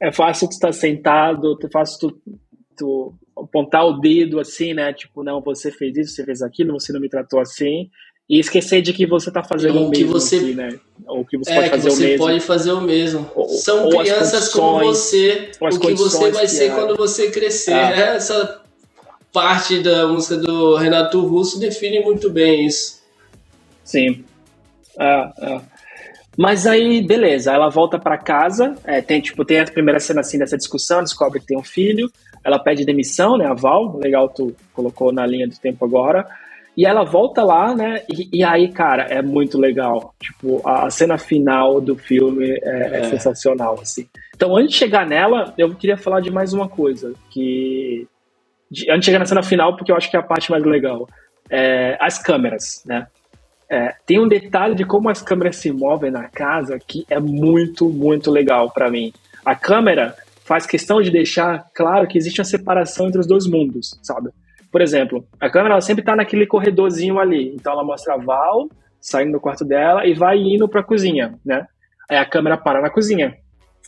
[0.00, 2.20] é fácil tu estar sentado, é fácil tu,
[2.76, 4.92] tu apontar o dedo assim, né?
[4.92, 7.90] Tipo, não, você fez isso, você fez aquilo, você não me tratou assim.
[8.28, 10.78] E esquecer de que você está fazendo o, mesmo, você, assim, né?
[11.06, 12.18] Ou que você é, pode fazer o mesmo.
[12.18, 13.30] pode fazer o mesmo.
[13.34, 16.74] Ou, São ou crianças como você, o que você vai ser é.
[16.74, 17.72] quando você crescer.
[17.72, 18.16] É.
[18.16, 18.62] Essa
[19.32, 23.02] parte da música do Renato Russo define muito bem isso.
[23.82, 24.24] Sim.
[24.98, 25.60] É, é.
[26.38, 30.38] Mas aí, beleza, ela volta para casa, é, tem, tipo, tem a primeira cena assim
[30.38, 32.08] dessa discussão, descobre que tem um filho,
[32.44, 36.24] ela pede demissão, né, a Val, legal, tu colocou na linha do tempo agora,
[36.76, 40.90] e ela volta lá, né, e, e aí, cara, é muito legal, tipo, a, a
[40.90, 43.00] cena final do filme é, é.
[43.00, 44.08] é, sensacional, assim.
[44.32, 48.06] Então, antes de chegar nela, eu queria falar de mais uma coisa, que,
[48.70, 50.62] de, antes de chegar na cena final, porque eu acho que é a parte mais
[50.62, 51.08] legal,
[51.50, 53.08] é, as câmeras, né,
[53.70, 57.88] é, tem um detalhe de como as câmeras se movem na casa que é muito,
[57.88, 59.12] muito legal para mim.
[59.44, 60.14] A câmera
[60.44, 64.30] faz questão de deixar claro que existe uma separação entre os dois mundos, sabe?
[64.72, 67.54] Por exemplo, a câmera sempre está naquele corredorzinho ali.
[67.54, 68.68] Então ela mostra a Val
[69.00, 71.66] saindo do quarto dela e vai indo para a cozinha, né?
[72.10, 73.36] Aí a câmera para na cozinha.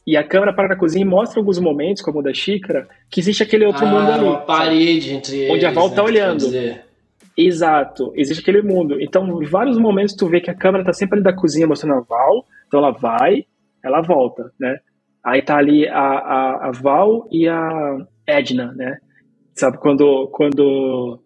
[0.06, 3.20] E a câmera para na cozinha e mostra alguns momentos, como o da xícara, que
[3.20, 4.24] existe aquele outro ah, mundo ali.
[4.24, 5.50] Uma parede entre eles.
[5.54, 6.46] Onde a Val né, tá olhando.
[7.46, 9.00] Exato, existe aquele mundo.
[9.00, 11.98] Então, em vários momentos tu vê que a câmera tá sempre ali da cozinha mostrando
[11.98, 13.44] a Val, então ela vai,
[13.84, 14.78] ela volta, né?
[15.24, 18.98] Aí tá ali a, a, a Val e a Edna, né?
[19.54, 21.20] Sabe, quando, quando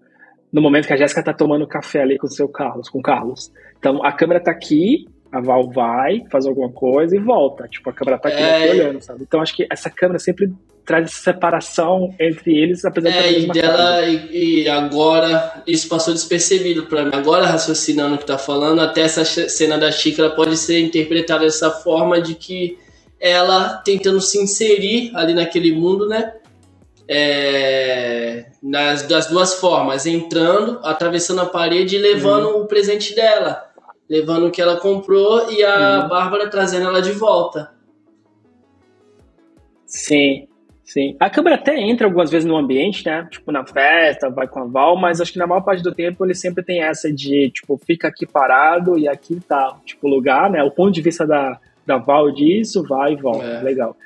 [0.52, 3.02] no momento que a Jéssica tá tomando café ali com o seu Carlos, com o
[3.02, 3.52] Carlos.
[3.78, 7.66] Então a câmera tá aqui, a Val vai, faz alguma coisa e volta.
[7.66, 8.70] Tipo, a câmera tá aqui, é...
[8.70, 9.24] olhando, sabe?
[9.24, 10.52] Então acho que essa câmera sempre
[10.86, 16.14] traz essa separação entre eles, apesar é, de e dela e, e, agora isso passou
[16.14, 17.10] despercebido para mim.
[17.12, 21.70] Agora raciocinando o que tá falando, até essa cena da xícara pode ser interpretada dessa
[21.70, 22.78] forma de que
[23.18, 26.34] ela tentando se inserir ali naquele mundo, né?
[27.08, 32.62] É, nas, das duas formas, entrando, atravessando a parede e levando uhum.
[32.62, 33.73] o presente dela,
[34.08, 36.08] levando o que ela comprou e a uhum.
[36.08, 37.72] Bárbara trazendo ela de volta.
[39.86, 40.48] Sim,
[40.84, 41.16] sim.
[41.20, 43.26] A câmera até entra algumas vezes no ambiente, né?
[43.30, 46.24] Tipo, na festa, vai com a Val, mas acho que na maior parte do tempo
[46.24, 50.62] ele sempre tem essa de, tipo, fica aqui parado e aqui tá, tipo, lugar, né?
[50.62, 53.46] O ponto de vista da, da Val disso, vai e volta.
[53.46, 53.62] É.
[53.62, 53.96] Legal.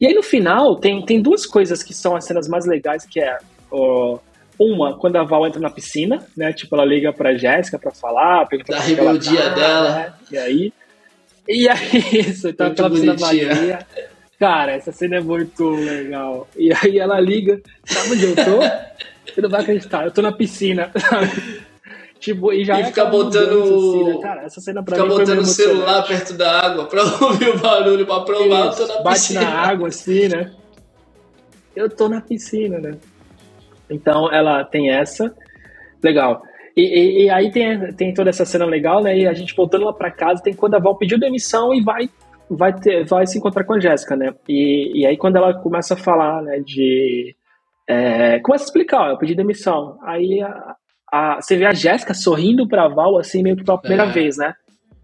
[0.00, 3.20] E aí no final tem, tem duas coisas que são as cenas mais legais, que
[3.20, 3.38] é
[3.70, 4.18] ó,
[4.58, 6.52] uma, quando a Val entra na piscina, né?
[6.52, 9.94] Tipo, ela liga pra Jéssica pra falar, pergunta da rebeldia tá, dela.
[9.94, 10.12] Né?
[10.30, 10.72] E aí.
[11.48, 13.86] E aí, isso, então aquela piscina vazia.
[14.38, 16.48] Cara, essa cena é muito legal.
[16.56, 18.60] E aí ela liga, sabe onde eu tô?
[19.32, 20.90] Você não vai acreditar, eu tô na piscina.
[22.22, 23.64] Tipo, e já e fica botando.
[23.64, 24.18] Assim, né?
[24.22, 27.58] Cara, essa cena pra fica mim botando o celular perto da água pra ouvir o
[27.58, 29.40] barulho, pra provar, Isso, eu tô na bate piscina.
[29.40, 30.52] Bate na água assim, né?
[31.74, 32.96] Eu tô na piscina, né?
[33.90, 35.34] Então ela tem essa.
[36.02, 36.42] Legal.
[36.76, 39.16] E, e, e, aí tem, tem toda essa cena legal, né?
[39.16, 42.08] E a gente voltando lá pra casa, tem quando a Val pediu demissão e vai
[42.48, 44.34] vai ter, vai se encontrar com a Jéssica, né?
[44.48, 47.34] E, e aí quando ela começa a falar, né, de
[47.88, 49.98] é, começa a explicar, ó, eu pedi demissão.
[50.02, 50.76] Aí a,
[51.10, 54.10] a, você vê a Jéssica sorrindo pra Val, assim, meio que pela primeira é.
[54.10, 54.54] vez, né?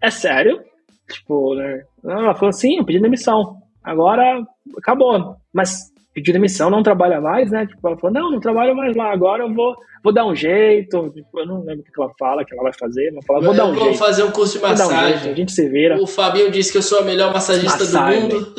[0.01, 0.61] É sério?
[1.09, 1.83] Tipo, né?
[2.03, 3.57] Ela falou assim, eu pedi demissão.
[3.83, 4.41] Agora
[4.77, 5.35] acabou.
[5.53, 7.65] Mas pediu demissão, não trabalha mais, né?
[7.65, 11.09] Tipo, ela falou, não, não trabalho mais lá, agora eu vou, vou dar um jeito.
[11.11, 13.53] Tipo, eu não lembro o que ela fala, que ela vai fazer, mas fala, vou
[13.53, 13.97] dar um vou jeito.
[13.97, 14.97] Vou fazer um curso de massagem.
[14.97, 16.01] Um jeito, a gente se vira.
[16.01, 18.27] O Fabinho disse que eu sou a melhor massagista massagem.
[18.27, 18.55] do mundo.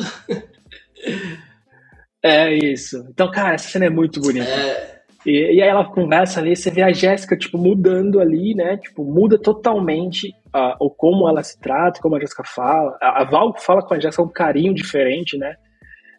[2.23, 3.05] é isso.
[3.09, 4.49] Então, cara, essa cena é muito bonita.
[4.49, 5.01] É.
[5.25, 8.77] E, e, aí ela conversa ali, você vê a Jéssica, tipo, mudando ali, né?
[8.77, 12.97] Tipo, muda totalmente uh, o como ela se trata, como a Jéssica fala.
[12.99, 15.55] A, a Val fala com a Jéssica um carinho diferente, né?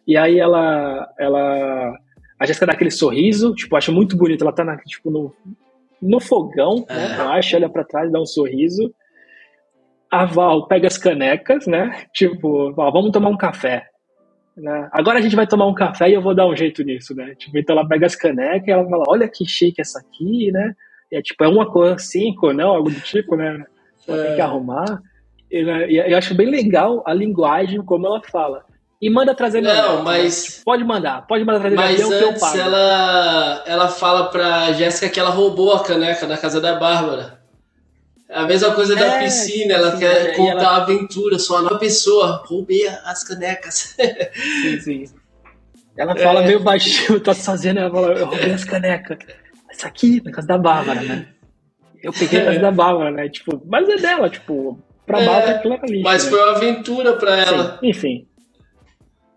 [0.07, 1.97] E aí ela, ela...
[2.39, 4.43] A Jéssica dá aquele sorriso, tipo, acha muito bonito.
[4.43, 5.33] Ela tá, na, tipo, no,
[6.01, 7.15] no fogão, né?
[7.17, 7.19] É.
[7.21, 8.93] Eu acho, olha pra trás, dá um sorriso.
[10.11, 12.05] A Val pega as canecas, né?
[12.13, 13.87] Tipo, vamos tomar um café.
[14.55, 14.87] Né?
[14.91, 17.33] Agora a gente vai tomar um café e eu vou dar um jeito nisso, né?
[17.35, 20.75] Tipo, então ela pega as canecas e ela fala, olha que chique essa aqui, né?
[21.11, 22.69] E é tipo, é uma cor cinco, não?
[22.69, 23.63] Algo do tipo, né?
[24.07, 24.25] Ela é.
[24.27, 25.01] tem que arrumar.
[25.49, 25.91] E, né?
[25.91, 28.63] e eu acho bem legal a linguagem como ela fala.
[29.03, 30.45] E manda trazer meu Não, mas.
[30.45, 32.57] Tipo, pode mandar, pode mandar trazer mas meu antes que eu pago.
[32.57, 37.37] Ela, ela fala pra Jéssica que ela roubou a caneca da casa da Bárbara.
[38.29, 40.69] A mesma coisa da é, piscina, ela sim, quer é, contar ela...
[40.69, 43.93] a aventura, só uma pessoa, roubei as canecas.
[43.97, 45.05] Sim, sim.
[45.97, 46.47] Ela fala é.
[46.47, 49.17] meio baixinho, tá fazendo, ela fala, eu roubei as canecas.
[49.69, 51.27] Isso aqui, na casa da Bárbara, né?
[52.01, 53.27] Eu peguei na casa da Bárbara, né?
[53.27, 56.03] Tipo, mas é dela, tipo, pra é, Bárbara aquilo lixo.
[56.03, 56.29] Mas né?
[56.29, 57.77] foi uma aventura pra ela.
[57.81, 58.27] Sim, enfim.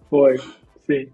[0.09, 0.37] Foi,
[0.87, 1.09] sim.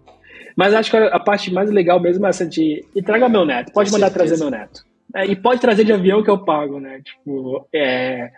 [0.55, 2.85] Mas acho que a parte mais legal mesmo é essa de.
[2.95, 4.35] E traga meu neto, pode Com mandar certeza.
[4.35, 4.83] trazer meu neto.
[5.15, 7.01] É, e pode trazer de avião que eu pago, né?
[7.03, 8.31] Tipo, é,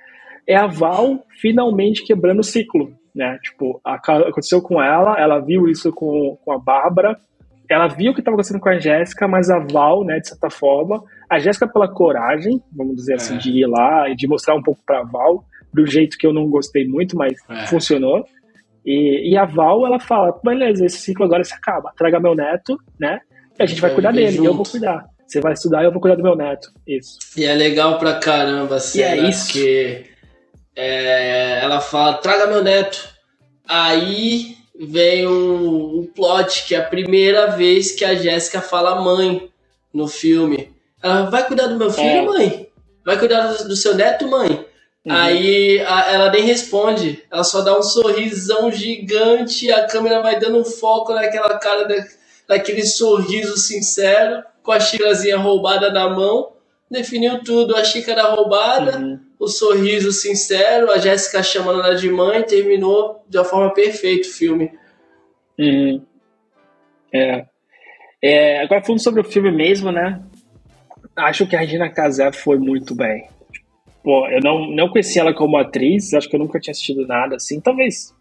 [0.48, 3.38] é a Val finalmente quebrando o ciclo, né?
[3.42, 7.18] Tipo, a, aconteceu com ela, ela viu isso com, com a Bárbara,
[7.70, 10.50] ela viu o que estava acontecendo com a Jéssica, mas a Val, né, de certa
[10.50, 13.38] forma, a Jéssica pela coragem, vamos dizer assim, é.
[13.38, 15.44] assim, de ir lá e de mostrar um pouco pra Val,
[15.74, 17.68] do jeito que eu não gostei muito, mas é.
[17.68, 18.26] funcionou.
[18.86, 22.78] E, e, a Val, ela fala, beleza, esse ciclo agora se acaba, traga meu neto,
[23.00, 23.20] né,
[23.58, 24.44] e a gente vai cuidar dele, junto.
[24.44, 25.06] e eu vou cuidar.
[25.26, 26.70] Você vai estudar e eu vou cuidar do meu neto.
[26.86, 27.18] Isso.
[27.36, 29.52] E é legal pra caramba, assim, é isso.
[29.52, 30.06] que
[30.76, 33.10] é, ela fala, traga meu neto.
[33.68, 39.50] Aí vem um, um plot que é a primeira vez que a Jéssica fala mãe
[39.92, 40.76] no filme.
[41.02, 42.22] Ela vai cuidar do meu filho, é.
[42.22, 42.70] mãe?
[43.04, 44.66] Vai cuidar do, do seu neto, mãe?
[45.06, 45.14] Uhum.
[45.14, 50.60] Aí a, ela nem responde, ela só dá um sorrisão gigante, a câmera vai dando
[50.60, 51.96] um foco naquela cara, da,
[52.48, 56.54] daquele sorriso sincero com a xícarazinha roubada na mão,
[56.90, 59.20] definiu tudo, a xícara roubada, uhum.
[59.38, 64.32] o sorriso sincero, a Jéssica chamando ela de mãe, terminou de uma forma perfeita o
[64.32, 64.72] filme.
[65.60, 66.02] Uhum.
[67.14, 67.46] É.
[68.24, 68.62] é.
[68.64, 70.20] Agora falando sobre o filme mesmo, né?
[71.16, 73.35] Acho que a Regina Casé foi muito bem.
[74.06, 77.38] Pô, eu não, não conhecia ela como atriz, acho que eu nunca tinha assistido nada
[77.38, 77.60] assim.
[77.60, 78.14] Talvez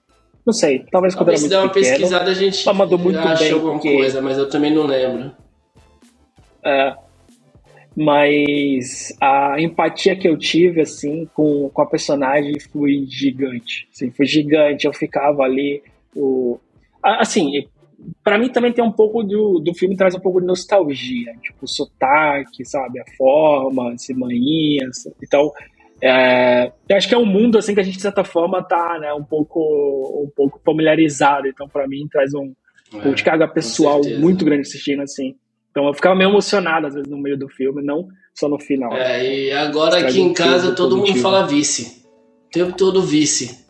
[0.47, 1.85] não sei, talvez quando talvez era muito pequeno.
[1.85, 3.95] Se der uma pesquisada, a gente ela mandou muito bem alguma porque...
[3.95, 5.31] coisa, mas eu também não lembro.
[6.65, 6.97] É,
[7.95, 14.25] mas a empatia que eu tive assim com, com a personagem foi gigante, assim, foi
[14.25, 14.87] gigante.
[14.87, 15.83] Eu ficava ali,
[16.17, 16.59] o,
[17.03, 17.69] assim,
[18.23, 21.67] para mim também tem um pouco do, do filme traz um pouco de nostalgia, tipo
[21.67, 25.53] o sotaque, sabe, a forma, as manhinhas, então
[26.03, 28.99] é, eu acho que é um mundo assim que a gente de certa forma tá,
[29.01, 29.61] né, um pouco
[30.25, 31.47] um pouco familiarizado.
[31.49, 32.53] Então para mim traz um,
[32.91, 35.35] pouco de carga pessoal muito grande assistindo assim.
[35.71, 38.93] Então eu ficava meio emocionado às vezes no meio do filme, não só no final.
[38.97, 42.05] É, e agora aqui em casa todo mundo fala vice.
[42.47, 43.65] O tempo todo vice.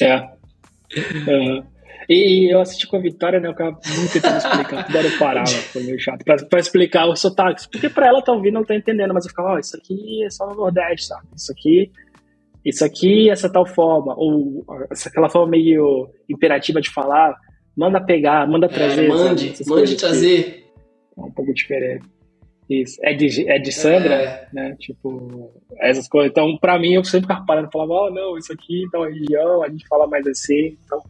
[0.00, 0.28] É.
[1.26, 1.64] Uhum.
[2.08, 3.48] E eu assisti com a Vitória, né?
[3.48, 7.20] Eu ficava muito tentando explicar, era eu parava, foi meio chato, pra, pra explicar os
[7.20, 7.66] sotaques.
[7.66, 10.24] Porque pra ela tá ouvindo, não tá entendendo, mas eu ficava, ó, oh, isso aqui
[10.24, 11.26] é só no Nordeste, sabe?
[11.34, 11.90] Isso aqui,
[12.64, 14.14] isso aqui, essa tal forma.
[14.16, 14.64] Ou
[15.06, 17.34] aquela forma meio imperativa de falar,
[17.76, 19.04] manda pegar, manda é, trazer.
[19.04, 20.66] É, mande, mande trazer
[21.16, 22.04] é um pouco diferente.
[22.68, 22.98] Isso.
[23.02, 24.48] É de, é de Sandra, é.
[24.52, 24.76] né?
[24.78, 26.30] Tipo, essas coisas.
[26.30, 29.08] Então, pra mim, eu sempre ficava parando e falava, oh, não, isso aqui, então, a
[29.08, 30.76] região, a gente fala mais assim.
[30.84, 31.00] Então,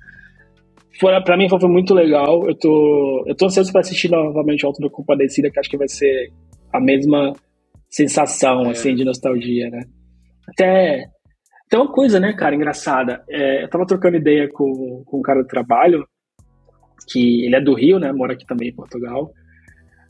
[1.01, 2.47] foi, pra mim foi muito legal.
[2.49, 5.77] Eu tô, eu tô ansioso pra assistir novamente o Alto da Compadecida, que acho que
[5.77, 6.33] vai ser
[6.73, 7.33] a mesma
[7.89, 8.71] sensação, é.
[8.71, 9.81] assim, de nostalgia, né?
[10.49, 11.07] Até,
[11.69, 13.25] tem uma coisa, né, cara, engraçada.
[13.29, 16.07] É, eu tava trocando ideia com, com um cara do trabalho,
[17.09, 18.13] que ele é do Rio, né?
[18.13, 19.33] Mora aqui também em Portugal.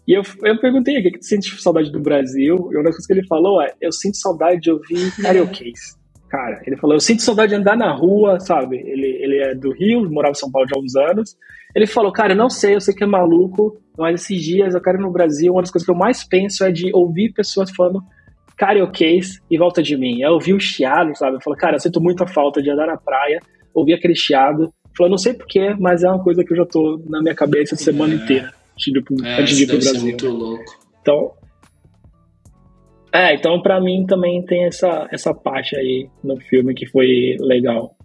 [0.07, 2.57] E eu, eu perguntei, o que, que tu sente saudade do Brasil?
[2.71, 5.97] E uma das coisas que ele falou é, eu sinto saudade de ouvir karaokês.
[6.29, 8.77] Cara, ele falou, eu sinto saudade de andar na rua, sabe?
[8.77, 11.37] Ele, ele é do Rio, morava em São Paulo já há uns anos.
[11.75, 14.81] Ele falou, cara, eu não sei, eu sei que é maluco, mas esses dias eu
[14.81, 17.71] quero ir no Brasil, uma das coisas que eu mais penso é de ouvir pessoas
[17.71, 18.03] falando
[18.57, 20.21] karaokês e volta de mim.
[20.21, 21.37] Eu ouvi o chiado, sabe?
[21.37, 23.41] Eu falo, cara, eu sinto muita falta de andar na praia,
[23.75, 24.73] ouvir aquele chiado.
[24.97, 27.75] Falou, não sei porquê, mas é uma coisa que eu já tô na minha cabeça
[27.75, 28.17] a semana é.
[28.17, 30.01] inteira antes de, é, antes de ir pro Brasil.
[30.01, 30.65] muito louco.
[31.01, 31.33] Então,
[33.17, 37.97] é, então para mim também tem essa, essa parte aí no filme que foi legal.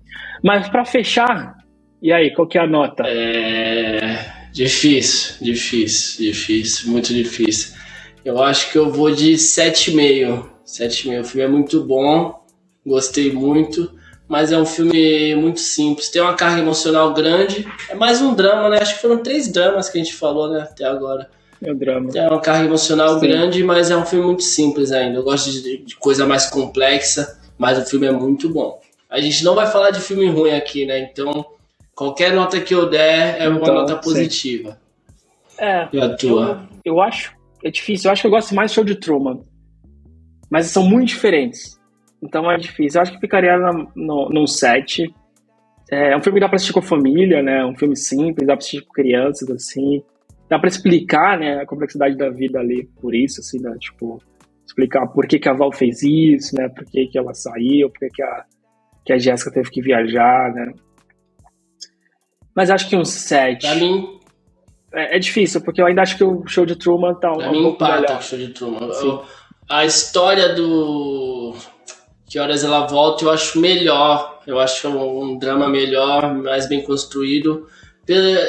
[0.43, 1.55] Mas para fechar,
[2.01, 3.03] e aí, qual que é a nota?
[3.05, 7.75] É difícil, difícil, difícil, muito difícil.
[8.25, 10.49] Eu acho que eu vou de 7,5.
[10.65, 11.21] 7,5.
[11.21, 12.43] O filme é muito bom,
[12.85, 13.91] gostei muito
[14.31, 16.07] mas é um filme muito simples.
[16.07, 17.67] Tem uma carga emocional grande.
[17.89, 18.77] É mais um drama, né?
[18.77, 20.61] Acho que foram três dramas que a gente falou, né?
[20.61, 21.29] Até agora.
[21.63, 22.09] É um drama.
[22.15, 23.27] É uma carga emocional Sim.
[23.27, 25.19] grande, mas é um filme muito simples ainda.
[25.19, 28.79] Eu gosto de, de, coisa mais complexa, mas o filme é muito bom.
[29.09, 30.99] A gente não vai falar de filme ruim aqui, né?
[30.99, 31.45] Então,
[31.93, 34.71] qualquer nota que eu der é uma então, nota positiva.
[34.71, 35.63] Sim.
[35.63, 35.87] É.
[35.93, 36.67] E a tua?
[36.83, 37.35] Eu, eu acho.
[37.63, 38.09] É difícil.
[38.09, 39.41] Eu acho que eu gosto mais do show de Truman.
[40.49, 41.79] Mas são muito diferentes.
[42.21, 42.97] Então é difícil.
[42.97, 43.55] Eu acho que ficaria
[43.95, 45.13] no, no 7.
[45.91, 47.63] É, é um filme que dá pra assistir com a família, né?
[47.63, 50.01] Um filme simples, dá pra assistir com crianças, assim.
[50.51, 53.73] Dá pra explicar, né, a complexidade da vida ali por isso, assim, né?
[53.79, 54.21] Tipo,
[54.65, 56.67] explicar por que, que a Val fez isso, né?
[56.67, 58.43] Por que, que ela saiu, por que, que a,
[59.05, 60.73] que a Jéssica teve que viajar, né?
[62.53, 63.65] Mas acho que um 7.
[63.65, 64.19] Pra mim.
[64.93, 67.49] É, é, difícil, porque eu ainda acho que o show de Truman tá um, pra
[67.49, 68.91] mim empata o show de Truman.
[69.01, 69.23] Eu,
[69.69, 71.55] a história do.
[72.29, 74.41] Que horas ela volta, eu acho melhor.
[74.45, 77.69] Eu acho um, um drama melhor, mais bem construído.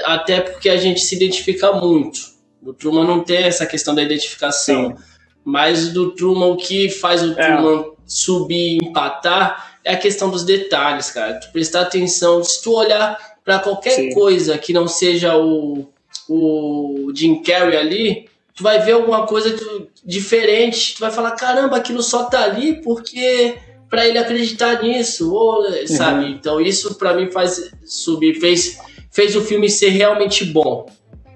[0.04, 2.20] Até porque a gente se identifica muito.
[2.62, 4.96] O Truman não tem essa questão da identificação.
[4.96, 5.02] Sim.
[5.44, 7.34] Mas do Truman, o que faz o é.
[7.34, 11.34] Truman subir e empatar é a questão dos detalhes, cara.
[11.34, 14.10] Tu prestar atenção, se tu olhar para qualquer Sim.
[14.10, 15.88] coisa que não seja o,
[16.28, 19.56] o Jim Carrey ali, tu vai ver alguma coisa
[20.04, 23.56] diferente, tu vai falar, caramba, aquilo só tá ali porque
[23.88, 26.24] para ele acreditar nisso, ou, sabe?
[26.24, 26.30] Uhum.
[26.30, 28.78] Então isso para mim faz subir, fez,
[29.12, 30.86] fez o filme ser realmente bom,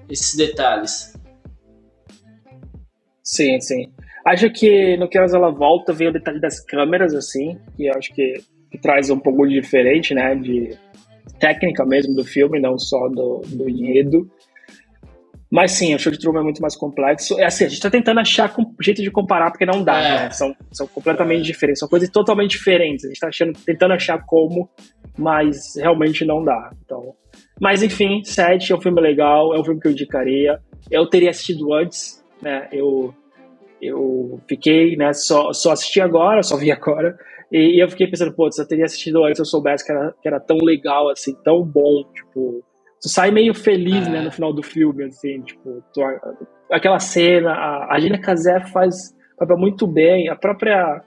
[0.09, 1.13] esses detalhes.
[3.23, 3.91] Sim, sim.
[4.25, 8.41] Acho que no que ela volta vem o detalhe das câmeras, assim, que acho que,
[8.71, 10.35] que traz um pouco de diferente, né?
[10.35, 10.77] De
[11.39, 14.29] técnica mesmo do filme, não só do, do enredo.
[15.49, 17.39] Mas sim, o show de Truman é muito mais complexo.
[17.39, 20.09] É assim, a gente tá tentando achar um jeito de comparar, porque não dá, é.
[20.23, 20.29] né?
[20.31, 23.05] São, são completamente diferentes, são coisas totalmente diferentes.
[23.05, 24.69] A gente tá achando, tentando achar como,
[25.17, 26.71] mas realmente não dá.
[26.85, 27.13] Então,
[27.59, 30.59] mas enfim, Sete é um filme legal, é um filme que eu indicaria.
[30.89, 32.67] Eu teria assistido antes, né?
[32.71, 33.13] Eu
[33.81, 37.15] eu fiquei, né, só, só assisti agora, só vi agora,
[37.51, 40.15] e, e eu fiquei pensando, pô, se eu teria assistido antes, eu soubesse que era,
[40.21, 42.63] que era tão legal, assim, tão bom, tipo,
[43.01, 44.09] tu sai meio feliz, é.
[44.09, 46.01] né, no final do filme, assim, tipo, tu,
[46.71, 51.03] aquela cena, a, a Gina Casé faz papel muito bem, a própria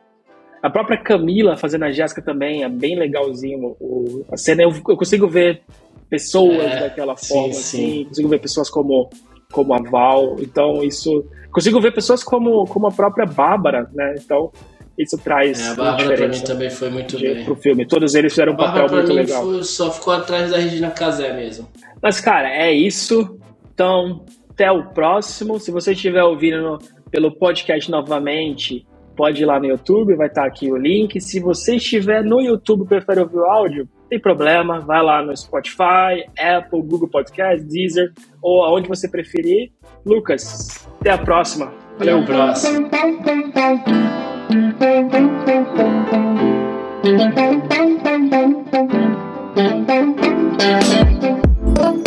[0.62, 4.96] a própria Camila fazendo a Jéssica também é bem legalzinho, o, a cena, eu, eu
[4.96, 5.62] consigo ver
[6.08, 8.04] pessoas é, daquela forma, sim, assim, sim.
[8.04, 9.08] consigo ver pessoas como
[9.52, 14.14] como a Val, então isso consigo ver pessoas como, como a própria Bárbara, né?
[14.16, 14.52] Então,
[14.98, 15.60] isso traz.
[15.60, 17.44] É, a Bárbara pra mim também foi muito de, bem.
[17.44, 17.86] Pro filme.
[17.86, 19.42] Todos eles fizeram um papel muito legal.
[19.42, 21.68] Foi, só ficou atrás da Regina Casé mesmo.
[22.02, 23.38] Mas, cara, é isso.
[23.72, 25.58] Então, até o próximo.
[25.58, 26.78] Se você estiver ouvindo no,
[27.10, 28.86] pelo podcast novamente,
[29.20, 31.20] pode ir lá no YouTube, vai estar aqui o link.
[31.20, 35.36] Se você estiver no YouTube e prefere ouvir o áudio, tem problema, vai lá no
[35.36, 39.72] Spotify, Apple, Google Podcast, Deezer ou aonde você preferir.
[40.06, 41.70] Lucas, até a próxima.
[41.98, 42.88] Até o próximo.